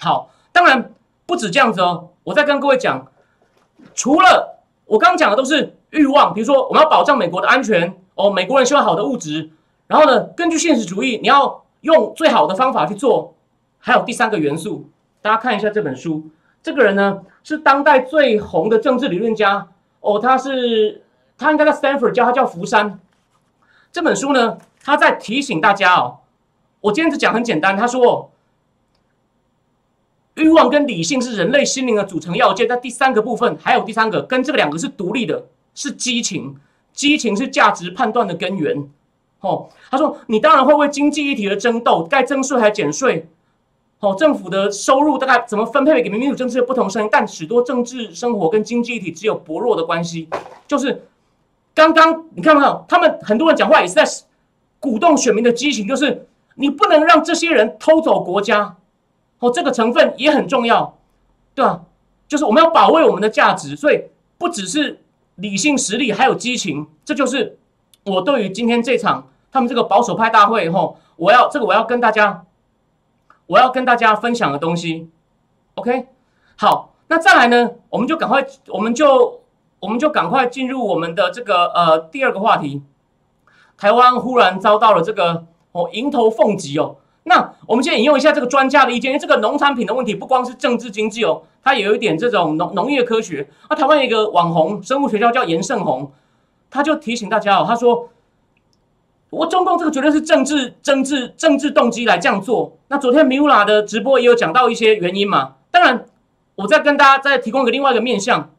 [0.00, 0.90] 好，当然。
[1.26, 3.06] 不止这样子哦，我再跟各位讲，
[3.94, 9.50] 除了我刚刚讲的都是欲望，比如说我们要保障美国的安全哦，美国人需要好的物质，
[9.86, 13.34] 然后呢，根据现实主义，你要用最好的方法去做，
[13.78, 14.88] 还有第三个元素，
[15.20, 16.30] 大家看一下这本书，
[16.62, 19.68] 这个人呢是当代最红的政治理论家
[20.00, 21.04] 哦，他是
[21.36, 22.98] 他应该在 Stanford 教，他叫福山。
[23.92, 26.20] 这本书呢，他在提醒大家哦，
[26.80, 28.30] 我今天只讲很简单，他说。
[30.34, 35.44] 欲望跟理性是人类心灵的组成要件，在第三个部分还有第三个，跟这两个是独立的，
[35.74, 36.56] 是激情。
[36.92, 38.88] 激情是价值判断的根源。
[39.40, 43.26] 哦，他说你当然会为经济议题而争斗，该增税还减税。
[44.00, 50.28] 哦，政府的收入大概怎么分配给民主政治的不同声音，但许多政治生活跟经济议题只有薄弱的关系。
[50.68, 51.04] 就是
[51.74, 54.04] 刚刚你看没有，他们很多人讲话也是在
[54.78, 58.76] 鼓动选民的激情，就是你不能让这些人偷走国家。
[59.46, 60.96] 哦，这个成分也很重要，
[61.54, 61.82] 对吧？
[62.26, 64.04] 就是我们要保卫我们的价值，所以
[64.38, 65.02] 不只是
[65.34, 66.86] 理性实力，还有激情。
[67.04, 67.58] 这就是
[68.04, 72.44] 我对于今天这场他们这个保守派大会，吼，我要这个我要跟大家。
[73.46, 75.10] 我要跟大家分享的东西
[75.74, 76.06] ，OK，
[76.56, 79.42] 好，那再来呢，我们就赶快，我们就
[79.80, 82.82] 我们就赶快进入我们的这个呃第二个话题。
[83.76, 93.48] 台湾忽然遭到了这个哦迎头凤击哦，那我们先引用一下这个专家的意见，因为这个农产品的问题不光是政治经济哦，它也有一点这种农农业科学。
[93.68, 96.10] 那台湾有一个网红生物学家叫严胜宏，
[96.70, 98.08] 他就提醒大家哦，他说。
[99.30, 102.76] 我中共这个绝对是政治、政治、政治动机来这样做。
[102.86, 105.56] 那昨天米乌拉的直播也有讲到一些原因嘛。
[105.72, 106.06] 当然，
[106.54, 108.52] 我再跟大家再提供一个另外一个面向。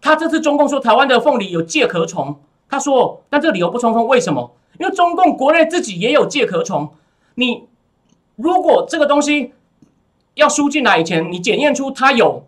[0.00, 2.34] 他这次中共说台湾的凤梨有介壳虫，
[2.66, 4.06] 他说，但这理由不充分。
[4.06, 4.56] 为什么？
[4.78, 6.88] 因为中共国内自己也有介壳虫。
[7.34, 7.64] 你
[8.42, 9.52] 如果这个东西
[10.34, 12.44] 要输进来以前，你检验出它有，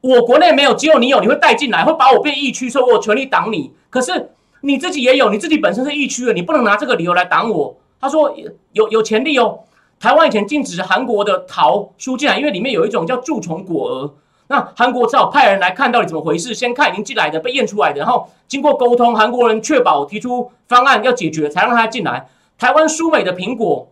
[0.00, 3.72] 我国内没有，只有你有，你会带进来，会把我变疫区，说我权力挡你。
[3.90, 4.30] 可是。
[4.66, 7.76] 你自己也有，你自己本身是疫区的，你不能拿这个理由来挡我。
[8.00, 8.34] 他说
[8.72, 9.58] 有有潜力哦，
[10.00, 14.14] 台湾以前禁止韩国的桃输进来，因为里面有一种叫蛀虫果蛾。
[14.46, 22.26] 那韩国只好派人来看到底怎么回事，先看已经进来的被验出来的，然后经过沟通，韩国人确保提出方案要解决，才让他进来。
[22.56, 23.86] 台湾输美的苹果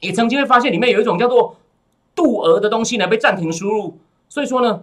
[0.00, 1.56] 也曾经会发现里面有一种叫做
[2.14, 3.98] 杜蛾的东西呢，被暂停输入。
[4.28, 4.82] 所以说呢，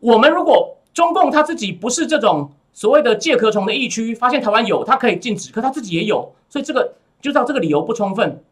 [0.00, 2.50] 我们如果中共他自己不是这种。
[2.74, 8.42] 所谓的介壳虫的疫区，发现台湾有，它可以禁止，可他自己也有，所以这个就知道这个理由不充分。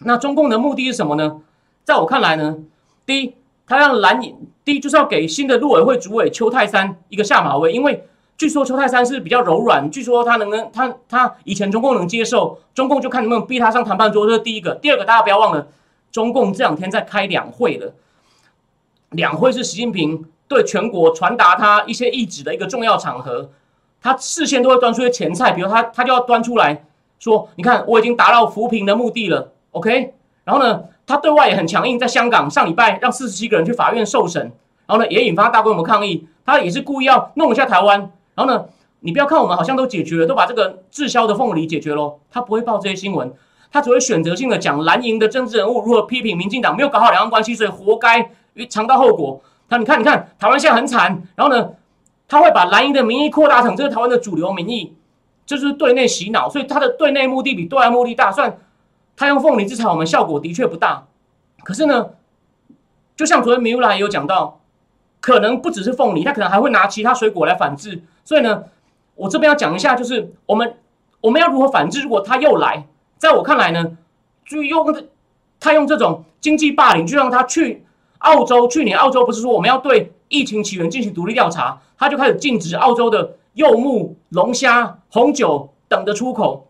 [0.00, 1.40] 那中共的目的是什么呢？
[1.82, 2.58] 在我看来呢，
[3.06, 3.34] 第一，
[3.66, 8.06] 他让蓝营，第一就是要给新的陆委会主委邱泰山一个下马威，因为
[8.40, 14.74] 据说邱泰山是比较柔软，据说他能能他他以前中共能接受，中共就看能不能逼他上谈判桌，这是第一个。
[14.76, 15.66] 第二个，大家不要忘了，
[16.10, 17.92] 中共这两天在开两会了，
[19.10, 23.50] 两会是习近平对全国传达他一些意志的一个重要场合。
[24.00, 26.86] 他事先都会端出一些前菜，比如他他就要端出来
[27.18, 34.40] 说：“你看，我已经达到扶贫的目的了，OK。”然后呢，他对外也很强硬，在香港上礼拜让四十七个人去法院受审，
[34.86, 36.26] 然后呢也引发大规模抗议。
[36.46, 38.10] 他也是故意要弄一下台湾。
[38.40, 38.64] 然后呢，
[39.00, 43.30] 你不要看我们好像都解决了，都把这个滞销的凤梨解决了，他不会报这些新闻，
[43.70, 48.30] 他只会选择性的讲蓝营的政治人物如何批评民进党没有搞好两岸关系，所以活该
[48.70, 49.42] 尝到后果。
[49.68, 51.70] 他你看，你看台湾现在很惨，然后呢？
[52.32, 54.94] 他会把蓝营的民意扩大成这个台湾的主流民意，
[55.44, 58.30] 就是对内洗脑，所以他的对内目的比对外目的大。
[58.30, 58.56] 算
[59.16, 61.08] 他用凤梨制裁我们效果的确不大，
[61.64, 62.10] 可是呢，
[63.16, 64.59] 就像昨天米乌拉也有讲到，
[65.20, 68.02] 可能不只是凤梨，他可能还会拿其他水果来反制。
[68.24, 68.64] 所以呢，
[69.14, 70.76] 我这边要讲一下，就是我们
[71.20, 72.02] 我们要如何反制？
[72.02, 72.86] 如果他又来，
[73.18, 73.96] 在我看来呢，
[74.44, 75.04] 就用
[75.58, 77.84] 他用这种经济霸凌，就让他去
[78.18, 78.66] 澳洲。
[78.66, 80.12] 去年澳洲不是说我们要对？
[80.28, 86.68] 疫情起源进行独立调查，他就开始禁止澳洲的柚木、龙虾、红酒等的出口。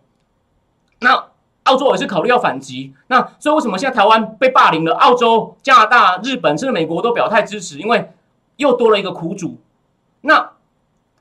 [1.00, 1.26] 那
[1.64, 2.94] 澳洲也是考虑要反击。
[3.08, 4.94] 那所以为什么现在台湾被霸凌了？
[4.94, 8.10] 澳洲、加拿大、日本甚至美国都表态支持，因为
[8.60, 9.56] 又多了一个苦主。
[10.20, 10.50] 那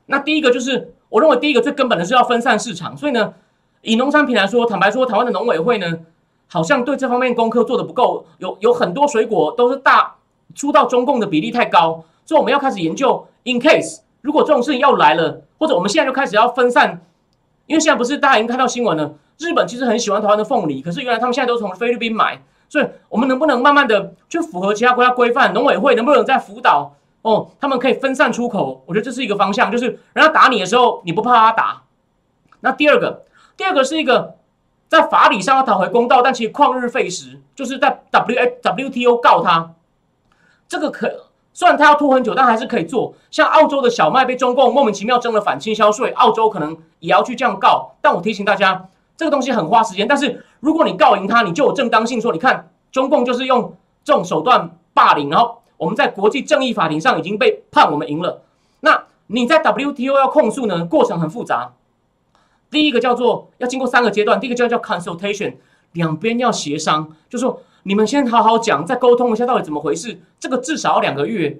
[0.06, 2.94] 那第一个就是，我认为第一个最根本的是要分散市场。
[2.96, 3.32] 所以呢，
[3.80, 6.00] 以农产品来说，坦白说，台湾的农委会呢，
[6.48, 10.16] 好像对这方面功课做的不够，有有很多水果都是大
[10.54, 12.04] 出到中共的比例太高。
[12.26, 17.00] 所以我们要开始研究，in case 如果这种事情要来了，或者我们现在就开始要分散，
[17.66, 25.54] 因为现在不是大家已经看到新闻了，日本其实很喜欢台湾的凤梨，可是原来他们现在都从菲律宾买，所以我们能不能慢慢的去符合其他国家规范？
[25.54, 27.50] 农委会能不能在辅导哦？
[27.60, 31.82] 他们可以分散出口，我觉得这是一个方向，就是人家打你的时候，你不怕他打。
[32.60, 33.24] 那第二个，
[33.56, 34.36] 第二个是一个
[34.88, 39.72] 在法理上要讨回公道，但其实旷日费时，就是在 W W T O 告他，
[40.68, 41.26] 这个可。
[41.52, 43.12] 虽然他要拖很久，但还是可以做。
[43.28, 47.96] 像澳洲的小麦被中共莫名其妙征了反倾销税，澳洲可能也要去这样告。
[48.00, 50.06] 但我提醒大家，这个东西很花时间。
[50.06, 58.42] 但是如果你告赢他，你就有正当性说，你看中共就是用这种手段霸凌，然后我们在国际正义法庭上已经被判我们赢了。
[58.80, 60.84] 那你在 WTO 要控诉呢？
[60.84, 61.72] 过程很复杂。
[62.70, 65.54] 第一个叫做要经过三个阶段，第一个叫叫 consultation，
[65.92, 67.62] 两边要协商，就说。
[67.84, 70.20] 你们先好好讲，再沟通一下到底怎么回事。
[70.38, 71.58] 这个至少要两个月，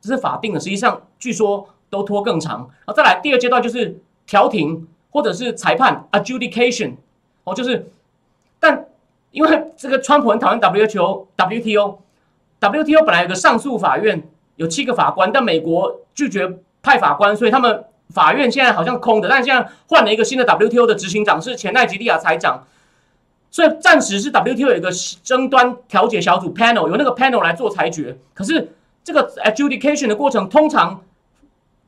[0.00, 0.60] 这是法定的。
[0.60, 2.58] 实际上，据说都拖更长。
[2.60, 6.92] 然后再来第二阶段就是调停或者是裁判 （adjudication），
[7.42, 7.90] 哦，就是，
[8.60, 8.86] 但
[9.32, 11.98] 因为这个川普很讨厌 WTO，WTO
[12.62, 14.22] WTO 本来有个上诉法院
[14.56, 22.64] 有七个法官，但美国拒绝派法官，所以他们法院现在好像空的，但现在换了一个新的 WTO 的执行长是前奈吉利亚财长，
[23.50, 24.90] 所以暂时是 WTO 有一个
[25.22, 31.02] 争端调解小组 panel，由那个 panel 来做裁决，可是这个 adjudication 的过程通常。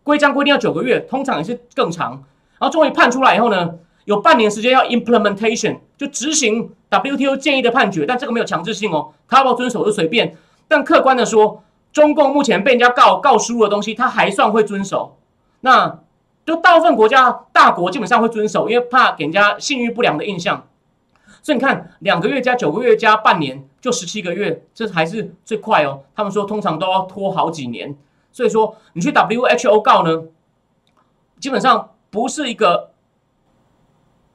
[0.03, 2.11] 规章规定要九个月，通常也是更长。
[2.59, 3.71] 然后终于判出来以后呢，
[4.05, 8.05] 有半年时间要 implementation，就执行 WTO 建议的判决。
[8.05, 10.37] 但这个没有强制性哦，他要不要遵守就随便。
[10.69, 11.63] 但客观的说，
[11.93, 15.17] 中共目前被人家告告输的东西，他还算会遵守。
[15.61, 16.01] 那
[16.45, 20.67] 就大部分国家大国基本上会遵守，因为怕给人家信誉不良的印象。
[21.43, 26.01] 所以你看，两个月加九个月加半年，就十七个月，这还是最快哦。
[26.17, 27.95] 他们说通常都要拖好几年。
[28.33, 30.25] 所以说，你去 WHO 告呢，
[31.39, 32.91] 基本上不是一个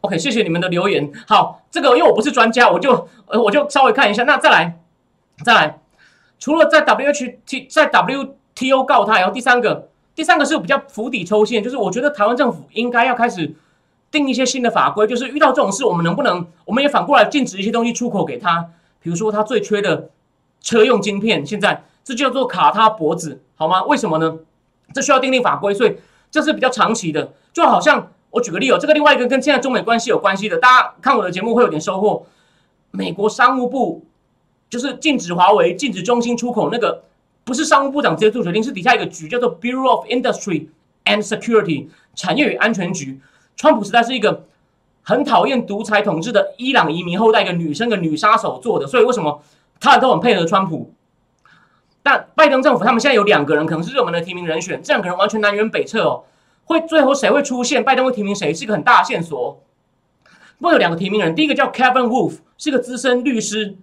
[0.01, 0.17] OK。
[0.17, 1.11] 谢谢你们的留言。
[1.27, 4.23] 好，这个因为我不是专家，我就呃我就稍微看一下。
[4.23, 4.79] 那再来，
[5.43, 5.78] 再来，
[6.39, 13.53] 除了在 WHT 在 WTO 告他，然后第三个，第三个是比较釜底抽薪，就是我觉得台湾政府应该要开始
[14.09, 18.69] 定一些新的法规，就是遇到这种事，我们能不能，我们也反过来禁止一些东西出口给他，
[19.01, 20.09] 比如说他最缺的
[20.61, 21.83] 车用晶片，现在。
[22.01, 23.83] 这叫做卡他脖子，好吗？
[23.83, 24.39] 为什么呢？
[24.95, 25.95] 这需要订立法规，所以
[26.31, 27.33] 这是比较长期的。
[27.53, 32.25] 就好像我举个例哦，这个另外一个跟现在中美关系有关系的，大家看我的节目会有点收获。
[32.89, 34.03] 美国商务部
[34.69, 37.03] 就是禁止华为、禁止中兴出口，那个
[37.43, 40.67] 不是商务部长直接做决定，是底下一个局叫做 Bureau of Industry
[41.05, 43.19] and Security 产业与安全局。
[43.57, 44.45] 川普时代是一个
[45.01, 49.41] 很讨厌独裁统治的伊朗移民后代一个女生的女杀手做的，所以为什么
[49.79, 50.93] 他都很配合川普？
[52.01, 56.23] 但拜登政府他们现在有两个人可能是热门的提名人选，这两个人完全南辕北辙哦。
[56.65, 57.83] 会最后谁会出现？
[57.83, 58.53] 拜登会提名谁？
[58.53, 59.61] 是一个很大的线索。
[60.61, 63.75] 会有两个提名人，第一个叫 Kevin Wolf，是个资深律师，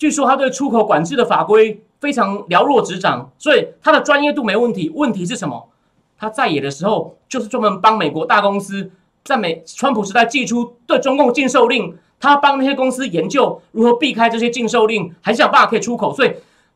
[0.00, 4.90] 据说他对出口管制的法规非常了若指掌，所以他的专业度没问题。
[4.94, 5.68] 问题是什么？
[6.16, 8.90] 他在野的时候就是专门帮美国大公司
[9.22, 16.32] 在美川普时代寄出对中共禁售令，他帮那些公司研究如何避开这些禁售令，还是想办法可以出口，所以。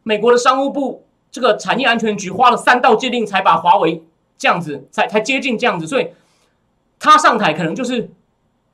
[0.07, 4.05] 美国的商务部这个产业安全局花了三道禁令才把华为
[4.37, 6.09] 这样子，才才接近这样子，所以
[6.99, 8.11] 他上台可能就是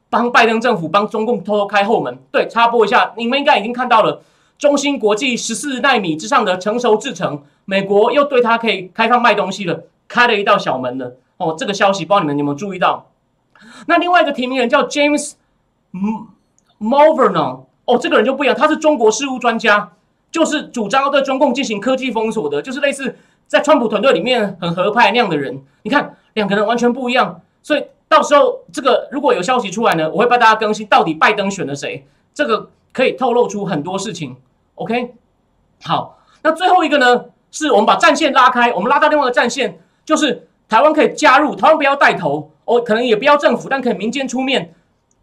[0.09, 2.19] 帮拜登政府帮中共偷偷开后门。
[2.33, 4.21] 对，插播一下，你们应该已经看到了，
[4.61, 11.17] 中芯国际十四纳米之上的成熟制程，美国又对它可以开放卖东西了，开了一道小门了。
[11.39, 13.07] 哦，这个消息不知道你们有没有注意到？
[13.87, 15.33] 那另外一个提名人叫 James
[16.79, 19.93] Mulvaney，哦，这个人就不一样，他是中国事务专家。
[20.31, 23.17] 就是主张要对中共进行科技封锁的，就是类似
[23.49, 25.61] 在川普团队里面很合派那样的人。
[25.83, 27.41] 你看，两个人完全不一样。
[27.63, 34.37] 所以到时候这个如果有消息出来呢，我会帮大家更新到底拜登选了谁，这个可以透露出很多事情。
[34.81, 35.15] OK，
[35.83, 44.75] 好，那最后一个呢，是我们把战线拉开，我们拉到另外一个战线，就是台湾可以加入，台湾不要带头，哦，可能也不要政府，但可以民间出面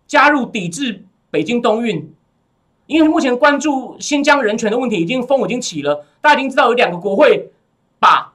[0.05, 2.13] 加入抵制北京冬运。
[2.85, 6.05] 因为目前关注新疆人权的问题，已经风已经起了。
[6.21, 7.49] 大家已经知道有两个国会
[7.99, 8.31] 把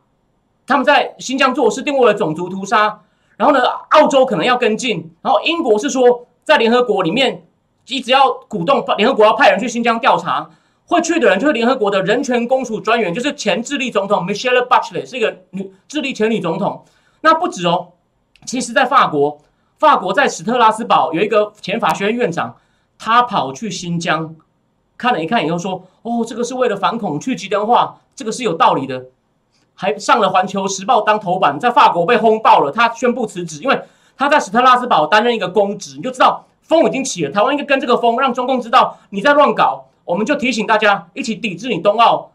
[0.66, 3.00] 他们在新疆做事定位为种族屠杀。
[3.36, 5.14] 然后呢，澳洲可能要跟进。
[5.22, 7.46] 然后英国是说，在联合国里面
[7.86, 10.50] 一直要鼓动联合国要派人去新疆调查。
[10.92, 16.84] 会去的人就是联合国的人权公署专员，就是前智利总统 Michelle Bachelet，是一个女智利前女总统。
[17.22, 17.88] 那不止哦，
[18.44, 19.38] 其实在法国，
[19.78, 22.56] 法国在史特拉斯堡有一个前法学院院长。
[23.04, 24.36] 他跑去新疆
[24.96, 29.06] 看了一看以后说：“哦，这个是为了反恐去极端化，这个是有道理的。”
[29.74, 32.70] 还上了《环球时报》当头版，在法国被轰爆了。
[32.70, 33.80] 他宣布辞职，因为
[34.16, 37.32] 他在史特拉斯堡担任一个公职，你就知道风已经起了。
[37.32, 39.86] 台湾应该跟这个风，让中共知道你在乱搞。
[40.04, 42.30] 我们就提醒大家一起抵制你冬奥。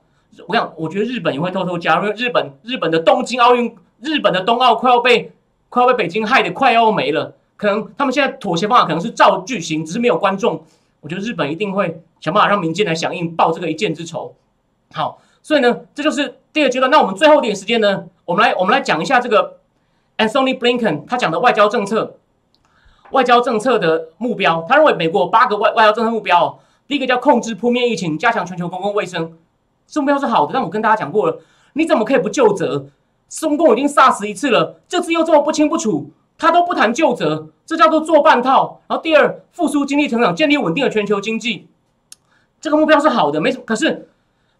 [0.48, 2.12] 我想，我觉得日本也会偷偷加入。
[2.12, 5.32] 日本日本的东京奥运，日本的冬奥快要被
[5.70, 7.34] 快要被北京害得快要没了。
[7.56, 10.64] 可能他们现在妥协方法可能是造巨型，只是没有观众。
[11.02, 14.36] 我觉得日本一定会想办法让民间来响应，报这个一箭之仇。
[14.94, 16.92] 好，所以呢，这就是第二阶段。
[16.92, 19.58] 那我们最后一点时间呢，我们来我们来讲一下这个
[20.18, 22.18] Anthony Blinken 他讲的外交政策，
[23.10, 24.64] 外交政策的目标。
[24.70, 26.60] 他认为美国有八个外外交政策目标。
[26.88, 29.38] 第一个叫控制扑灭疫情，加强全球公共卫生，
[29.88, 30.54] 这目标是好的。
[30.54, 31.40] 但我跟大家讲过了，
[31.74, 32.88] 你怎么可以不就责？
[33.30, 36.12] 中共已经杀死一次了，这次又这么不清不楚。
[36.40, 38.80] 他都不谈就责，这叫做做半套。
[38.88, 41.68] 然后第二，复苏经济成长，建立稳定的全球经济，
[42.62, 43.64] 这个目标是好的，没什么。
[43.66, 44.08] 可是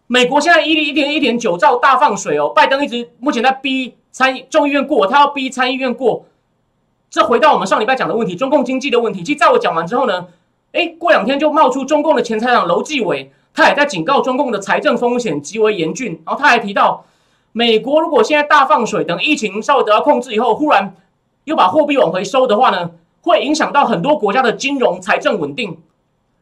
[0.08, 6.26] 美国现在一一点一点九兆大放水哦，拜登一直目前在逼参议众议院过，他要逼参议院过。
[7.08, 9.22] 这回到我们上礼拜讲的问题，中共经济的问题。
[9.22, 10.26] 其实在我讲完之后呢，
[10.72, 16.20] 哎，过两天就冒出中共的前财长楼继伟，他也在警告中共的财政风险极为严峻。
[16.26, 17.04] 然后他还提到，
[17.52, 20.94] 美国如果现在大放水，等疫情稍微得到控制以后，忽然
[21.44, 22.90] 又把货币往回收的话呢，
[23.22, 25.78] 会影响到很多国家的金融财政稳定。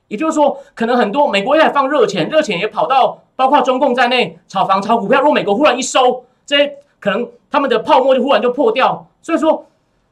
[0.09, 5.21] 也就是说，可能很多美国在放热钱，热钱也跑到包括中共在内炒房、炒股票。
[5.21, 9.09] 如果美国忽然一收，这些可能他们的泡沫就忽然就破掉。
[9.23, 9.67] 所以说，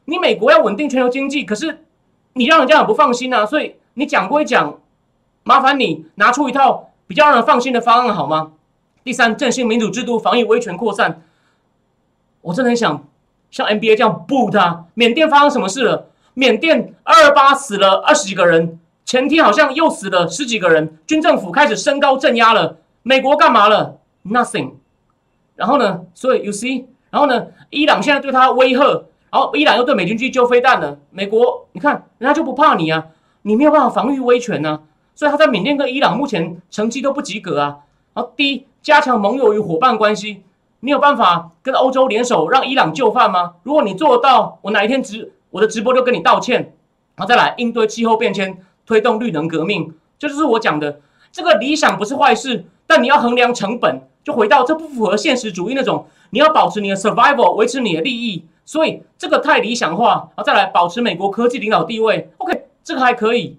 [0.05, 1.85] 你美国要稳定全球经济，可是
[2.33, 3.45] 你让人家很不放心啊。
[3.45, 4.79] 所以你讲归讲，
[5.43, 8.51] 麻烦你拿出一套比较让人放心的方案好吗？
[9.03, 11.21] 第三，振兴民主制度，防疫威权扩散。
[12.41, 13.03] 我真的很想
[13.49, 14.85] 像 NBA 这样 boot 他。
[14.93, 16.07] 缅甸发生什么事了？
[16.33, 18.79] 缅甸二二八死了二十几个人。
[19.05, 22.77] 前天好像又死了十几个人，军政府开始升高镇压了。
[23.03, 24.71] 美国干嘛了？Nothing。
[25.55, 26.01] 然后呢？
[26.13, 27.47] 所以 You see，然后呢？
[27.69, 28.83] 伊朗现在对他威吓，
[29.31, 30.97] 然后伊朗又对美军去丢飞弹了。
[31.11, 33.05] 美国，你看人家就不怕你啊，
[33.47, 34.81] 你没有办法防御威权呢。
[35.13, 37.77] 所以他在缅甸跟伊朗目前成绩都不及格啊。
[38.13, 40.43] 然后第一，加强盟友与伙伴关系，
[40.79, 43.53] 你有办法跟欧洲联手让伊朗就范吗？
[43.63, 46.73] 如果你做得到，我哪一天直我的直播就跟你道歉。
[47.15, 48.57] 然后再来应对气候变迁。
[48.87, 50.99] 推动绿能革命，这就是我讲的。
[51.31, 56.05] 这个理想不是坏事，但你要衡量成本，就回到这不符合现实主义那种。
[56.29, 60.29] 你要保持你的 survival，维持你的利益，所以这个太理想化。
[60.35, 63.57] 然后再来保持美国科技领导地位，OK，这个还可以。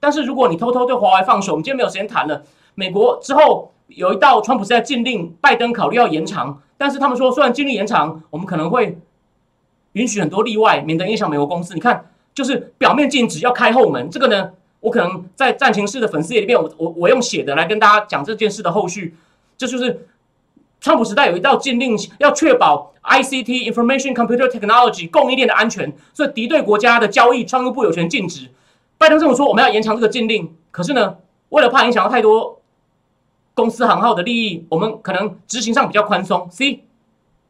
[0.00, 2.42] 但是如果你偷偷对华为放手，我们今天没有时间谈了。
[2.74, 8.96] 美国之后有一道，川普是在禁令，拜登考虑要延长，但是他们说虽然禁令延长，我们可能会
[9.92, 11.74] 允许很多例外，免得影响美国公司。
[11.74, 12.08] 你看。
[12.34, 19.14] 就是表面禁止要开后门，这个呢，我可能在战情室的粉丝页里面，我我我用写的来跟大家讲这件事的后续。
[19.58, 20.08] 这就是
[20.82, 28.50] 川普时代有一道禁令，要确保 ICT Information Computer Technology 供应链的安全，所以敌对国家的交易，商务部有权禁止。
[28.98, 31.18] 拜登这么说，我们要延长这个禁令，可是呢，
[31.50, 32.60] 为了怕影响到太多
[33.54, 36.48] 公司行号的利益，我们可能执行上比较宽松。
[36.50, 36.82] C，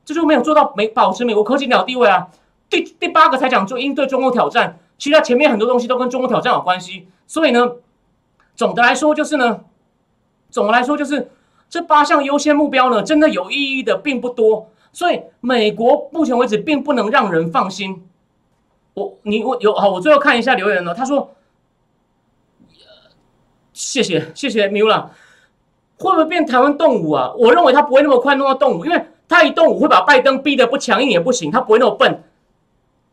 [0.04, 2.28] 这就没有做到美保持美国科技领导地位啊。
[2.68, 7.76] 第第八个才讲就应对中共挑战，其实前面很多东西都跟中共挑战有关系，所以呢，
[8.54, 9.60] 总的来说就是呢，
[10.50, 11.30] 总的来说就是
[11.72, 18.06] 这八项优先目标呢，真的有意义的并不多，所以美国目前为止并不能让人放心。
[18.92, 21.30] 我你我有好，我最后看一下留言了，他说，
[23.72, 25.06] 谢谢谢谢 Mula，
[25.96, 27.32] 会不会变台湾动武啊？
[27.38, 32.22] 我认为他不会那么快弄到动武，因为他一动武会把拜登逼得不强硬也不行，他不会那么笨。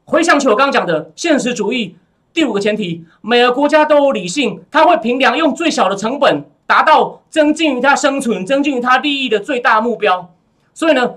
[0.04, 1.96] 回想起我刚刚讲的现实主义
[2.34, 10.30] 第五个前提，每个国家都有理性，他会凭良用最小的成本达到增进于他生存、增进于他利益的最大目标。
[10.72, 11.16] 所以呢，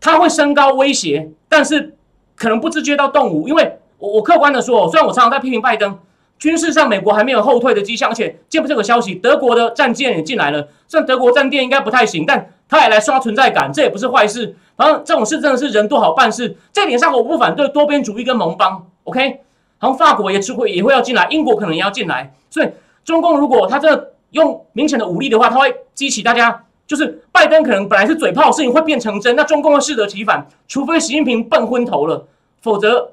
[0.00, 1.94] 他会升高威胁，但是
[2.34, 3.46] 可能不直接到动武。
[3.46, 5.96] 因为我我客观的说，虽然我常常在批评拜登，
[6.40, 14.56] 军事上美国还没有后退的迹象，而且见不这个消息，德国的战舰也进来了，虽然德国战舰应该不太行，但他也来刷存在感，这也不是坏事。
[14.76, 19.40] 反正这种事真的是人多好办事，这点上我不反对多边主义跟盟邦，OK？
[19.78, 22.68] 好像法国也只会也会要进来，英国可能也要进来，所以
[23.04, 32.26] 中共如果他这用明显的武力的话，他会激起大家，就是拜登可能本来是嘴炮，事情会变成真，那中共会适得其反，除非习近平笨昏头了，
[32.60, 33.12] 否则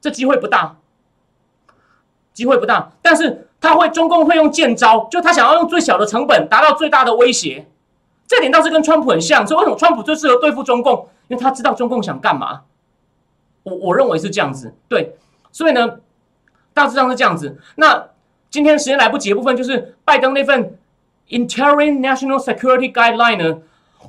[0.00, 0.76] 这机会不大，
[2.32, 2.92] 机会不大。
[3.02, 7.66] 但是他会中共会用剑招，就他想要用最小的成本达到最大的威胁。
[8.26, 11.08] 这点倒是跟川普很像，所以为什么川普最适合对付中共？
[11.28, 12.62] 因为他知道中共想干嘛。
[13.62, 15.16] 我我认为是这样子，对，
[15.52, 15.98] 所以呢，
[16.72, 17.58] 大致上是这样子。
[17.74, 18.09] 那
[18.50, 20.76] 今天时间来不及的部分，就是拜登那份
[21.28, 23.58] Interim National Security Guideline 呢，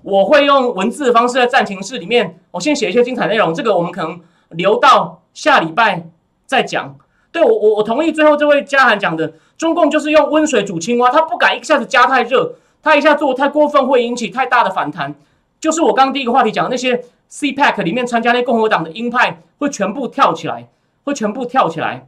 [0.04, 3.54] 我会用文字的方式在暂停室里面，我先写一些精彩内容。
[3.54, 4.20] 这个我们可能
[4.50, 6.08] 留到下礼拜
[6.46, 6.98] 再讲。
[7.32, 12.56] 对我我我同意最后这位嘉涵讲的，中共就是用温水煮青蛙，他不敢一下子加太热。
[12.84, 15.14] 他一下做太过分，会引起太大的反弹。
[15.60, 20.68] 就是我刚刚第一个话题讲的那些 CPAC 里面参加那共和党的鹰派会全部跳起来，
[21.04, 22.08] 会全部跳起来。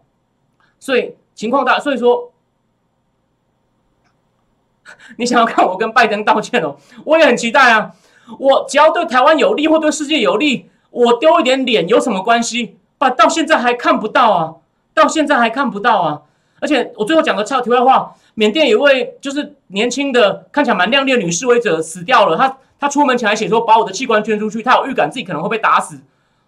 [0.80, 2.32] 所以情况大，所以说
[5.18, 7.92] 你想要看我跟拜登道歉哦， 我也很期待啊。
[8.40, 12.78] 我只要对台湾有利或对世界有利，我丢一点脸有什么关系？
[12.98, 14.56] 把到现在还看不到啊，
[14.94, 16.22] 到现在还看不到啊。
[16.62, 18.16] 而且我最后讲个超题外话。
[18.36, 22.36] 缅甸有位就是年轻的，看起来蛮靓丽的女示威者死掉了。
[22.36, 26.02] 她她出门前还写说把我的器官捐出去，她有预感自己可能会被打死，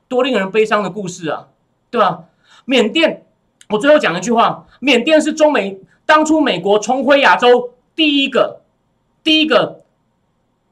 [0.08, 1.48] 多令人悲伤的故事啊，
[1.92, 2.24] 对吧？
[2.64, 3.25] 缅甸，
[3.70, 8.62] 我最后讲一句话：缅甸是中美当初美国重回亚洲第一个
[9.24, 9.82] 第一个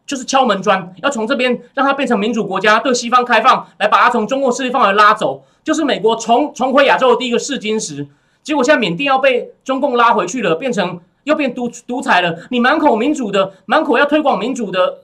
[0.06, 8.08] 就是敲门砖，要从这边让它变成民主国家，对西方开放，来把它从中国势力范围拉走，就是美国重重回亚洲的第一个试金石。
[8.44, 12.38] 结果现在缅甸要被中共拉回去了，变成又变独独裁了。
[12.52, 15.00] 你满口民主的，满口要推广民主的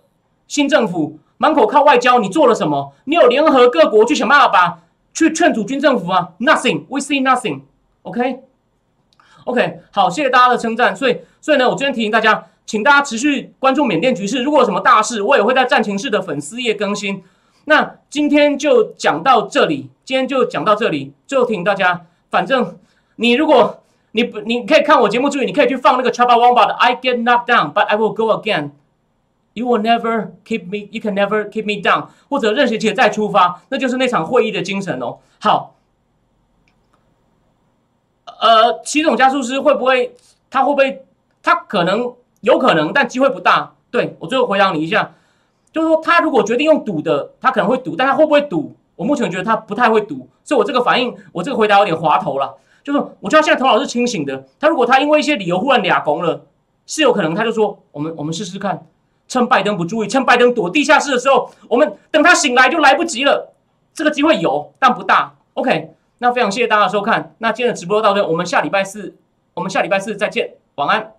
[0.48, 2.94] 新政府，满口靠外交，你做了什么？
[3.06, 4.80] 你有联合各国去想办法把
[5.14, 7.62] 去劝阻军政府啊？Nothing，we see nothing。
[8.04, 10.96] OK，OK，好，谢谢大家的称赞。
[10.96, 14.42] 所以，所以呢，我今天提醒大家，请大家持续关注缅甸局势。
[14.44, 17.24] 如果有什么大事，我也会在战情室的粉丝页更新。
[17.66, 21.14] 那今天就讲到这里，今天就讲到这里。
[21.28, 22.78] 最后提醒大家，反正
[23.18, 23.84] 你如果
[24.14, 28.72] 你不，你可以看我节目注意，你可以去放那个 Chaba Wamba 的 I get knocked down, but I will go again.
[29.54, 32.08] You will never keep me, you can never keep me down.
[32.30, 35.18] 或者任谁且再出发，那就是那场会议的精神哦。
[35.40, 35.76] 好，
[38.40, 40.16] 呃，七种加速师会不会？
[40.50, 41.06] 他会不会？
[41.44, 43.74] 他可能有可能，但机会不大。
[43.92, 45.12] 对我最后回答你一下。
[45.72, 48.76] 就是说，他如果决定用赌的，他可能会赌，但他会不会赌？
[48.96, 52.56] 我目前觉得他不太会赌，所以我这个反应，我这个回答有点滑头了。
[52.84, 54.46] 就是我觉得现在头脑是清醒的。
[54.60, 56.42] 他如果他因为一些理由忽然俩攻了，
[56.88, 58.86] 是有可能他就说，我们我们试试看，
[59.28, 63.54] 趁拜登不注意，趁拜登躲地下室的时候，我们等他醒来就来不及了。
[63.94, 65.36] 这个机会有，但不大。
[65.54, 69.16] OK，那非常谢谢大家收看，那今天的直播到这，我们下礼拜四，
[69.54, 71.19] 我们下礼拜四再见，晚安。